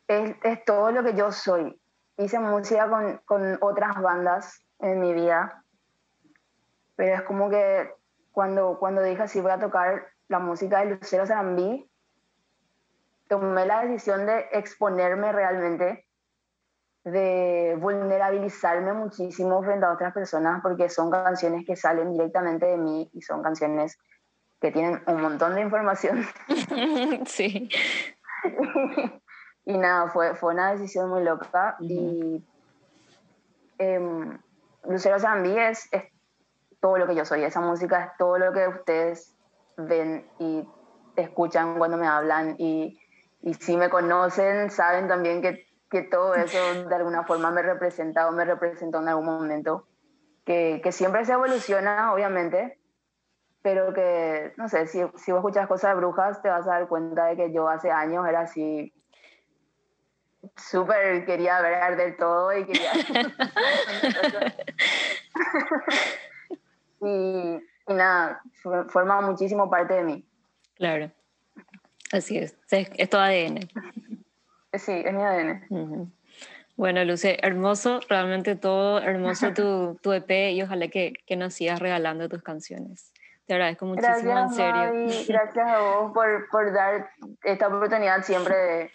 es, 0.07 0.65
todo 0.65 0.91
lo 0.91 1.03
que 1.03 1.13
yo 1.13 1.31
soy. 1.31 1.79
Hice 2.17 2.39
música 2.39 2.89
con, 2.89 3.21
con 3.25 3.57
otras 3.61 4.01
bandas 4.01 4.63
en 4.79 4.99
mi 4.99 5.13
vida, 5.13 5.63
pero 6.95 7.15
es 7.15 7.21
como 7.23 7.49
que 7.49 7.91
cuando, 8.31 8.77
cuando 8.79 9.01
dije 9.01 9.21
así 9.21 9.39
voy 9.39 9.51
a 9.51 9.59
tocar 9.59 10.07
la 10.27 10.39
música 10.39 10.79
de 10.79 10.95
Lucero 10.95 11.25
Sarambí, 11.25 11.89
tomé 13.27 13.65
la 13.65 13.83
decisión 13.83 14.25
de 14.25 14.47
exponerme 14.51 15.31
realmente 15.31 16.05
de 17.03 17.77
vulnerabilizarme 17.79 18.91
muchísimo 18.93 19.63
frente 19.63 19.85
a 19.85 19.93
otras 19.93 20.13
personas 20.13 20.61
porque 20.61 20.89
son 20.89 21.09
canciones 21.09 21.65
que 21.65 21.75
salen 21.75 22.11
directamente 22.11 22.65
de 22.65 22.77
mí 22.77 23.09
y 23.13 23.21
son 23.21 23.41
canciones 23.41 23.97
que 24.59 24.71
tienen 24.71 25.01
un 25.05 25.21
montón 25.21 25.55
de 25.55 25.61
información. 25.61 26.25
Sí. 27.25 27.69
y 29.65 29.77
nada, 29.77 30.09
fue, 30.09 30.35
fue 30.35 30.53
una 30.53 30.71
decisión 30.71 31.09
muy 31.09 31.23
loca 31.23 31.75
y 31.79 32.43
eh, 33.79 33.99
Lucero 34.83 35.19
Zambí 35.19 35.57
es, 35.57 35.87
es 35.91 36.03
todo 36.79 36.97
lo 36.97 37.07
que 37.07 37.15
yo 37.15 37.25
soy, 37.25 37.43
esa 37.43 37.61
música 37.61 38.03
es 38.03 38.17
todo 38.17 38.37
lo 38.37 38.53
que 38.53 38.67
ustedes 38.67 39.35
ven 39.77 40.27
y 40.39 40.67
escuchan 41.15 41.77
cuando 41.77 41.97
me 41.97 42.07
hablan 42.07 42.55
y, 42.57 42.99
y 43.47 43.53
si 43.53 43.77
me 43.77 43.89
conocen 43.89 44.69
saben 44.69 45.07
también 45.07 45.41
que 45.41 45.67
que 45.89 46.03
todo 46.03 46.35
eso 46.35 46.87
de 46.87 46.95
alguna 46.95 47.23
forma 47.23 47.51
me 47.51 47.61
representa 47.61 48.27
o 48.27 48.31
me 48.31 48.45
representó 48.45 48.99
en 48.99 49.07
algún 49.07 49.25
momento. 49.25 49.87
Que, 50.45 50.81
que 50.81 50.91
siempre 50.91 51.25
se 51.25 51.33
evoluciona, 51.33 52.13
obviamente, 52.13 52.79
pero 53.61 53.93
que, 53.93 54.53
no 54.55 54.69
sé, 54.69 54.87
si, 54.87 54.99
si 55.15 55.31
vos 55.31 55.39
escuchas 55.39 55.67
cosas 55.67 55.91
de 55.91 55.97
brujas, 55.97 56.41
te 56.41 56.47
vas 56.47 56.65
a 56.67 56.71
dar 56.71 56.87
cuenta 56.87 57.25
de 57.25 57.35
que 57.35 57.51
yo 57.51 57.67
hace 57.67 57.91
años 57.91 58.25
era 58.25 58.41
así, 58.41 58.93
súper 60.55 61.25
quería 61.25 61.59
ver 61.59 61.75
arder 61.75 62.15
todo 62.15 62.57
y 62.57 62.65
quería... 62.65 62.91
y, 67.01 67.59
y 67.87 67.93
nada, 67.93 68.41
forma 68.87 69.19
muchísimo 69.19 69.69
parte 69.69 69.95
de 69.95 70.03
mí. 70.05 70.25
Claro, 70.75 71.11
así 72.11 72.37
es, 72.37 72.55
es 72.69 73.09
tu 73.09 73.17
ADN. 73.17 73.69
Sí, 74.73 75.01
es 75.05 75.13
mi 75.13 75.23
ADN. 75.23 76.11
Bueno, 76.77 77.03
Luce, 77.03 77.39
hermoso, 77.41 78.01
realmente 78.07 78.55
todo, 78.55 78.99
hermoso 78.99 79.51
tu, 79.53 79.97
tu 80.01 80.13
EP 80.13 80.51
y 80.51 80.61
ojalá 80.61 80.87
que, 80.89 81.13
que, 81.25 81.35
nos 81.35 81.55
sigas 81.55 81.79
regalando 81.79 82.29
tus 82.29 82.43
canciones. 82.43 83.11
Te 83.47 83.53
agradezco 83.53 83.87
muchísimo, 83.87 84.31
gracias, 84.31 84.51
en 84.51 84.55
serio. 84.55 84.93
Mavi, 84.93 85.25
gracias 85.27 85.67
a 85.67 85.79
vos 85.79 86.13
por, 86.13 86.47
por 86.49 86.71
dar 86.73 87.09
esta 87.43 87.67
oportunidad 87.67 88.21
siempre 88.23 88.55
de, 88.55 88.91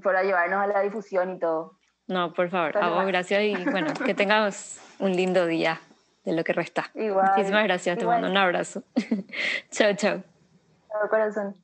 por 0.00 0.14
ayudarnos 0.14 0.62
a 0.62 0.66
la 0.68 0.80
difusión 0.82 1.34
y 1.34 1.38
todo. 1.40 1.76
No, 2.06 2.32
por 2.32 2.50
favor, 2.50 2.76
a 2.76 2.88
vos 2.90 3.06
gracias 3.06 3.42
y 3.42 3.64
bueno, 3.64 3.92
que 3.94 4.14
tengas 4.14 4.80
un 5.00 5.12
lindo 5.12 5.46
día 5.46 5.80
de 6.24 6.34
lo 6.34 6.44
que 6.44 6.52
resta. 6.52 6.90
Igual. 6.94 7.30
Muchísimas 7.30 7.64
gracias, 7.64 7.98
te 7.98 8.04
mando 8.06 8.28
un 8.28 8.36
abrazo. 8.36 8.84
chao, 9.70 9.92
chao. 9.94 10.22
Chao, 10.88 11.08
corazón. 11.08 11.63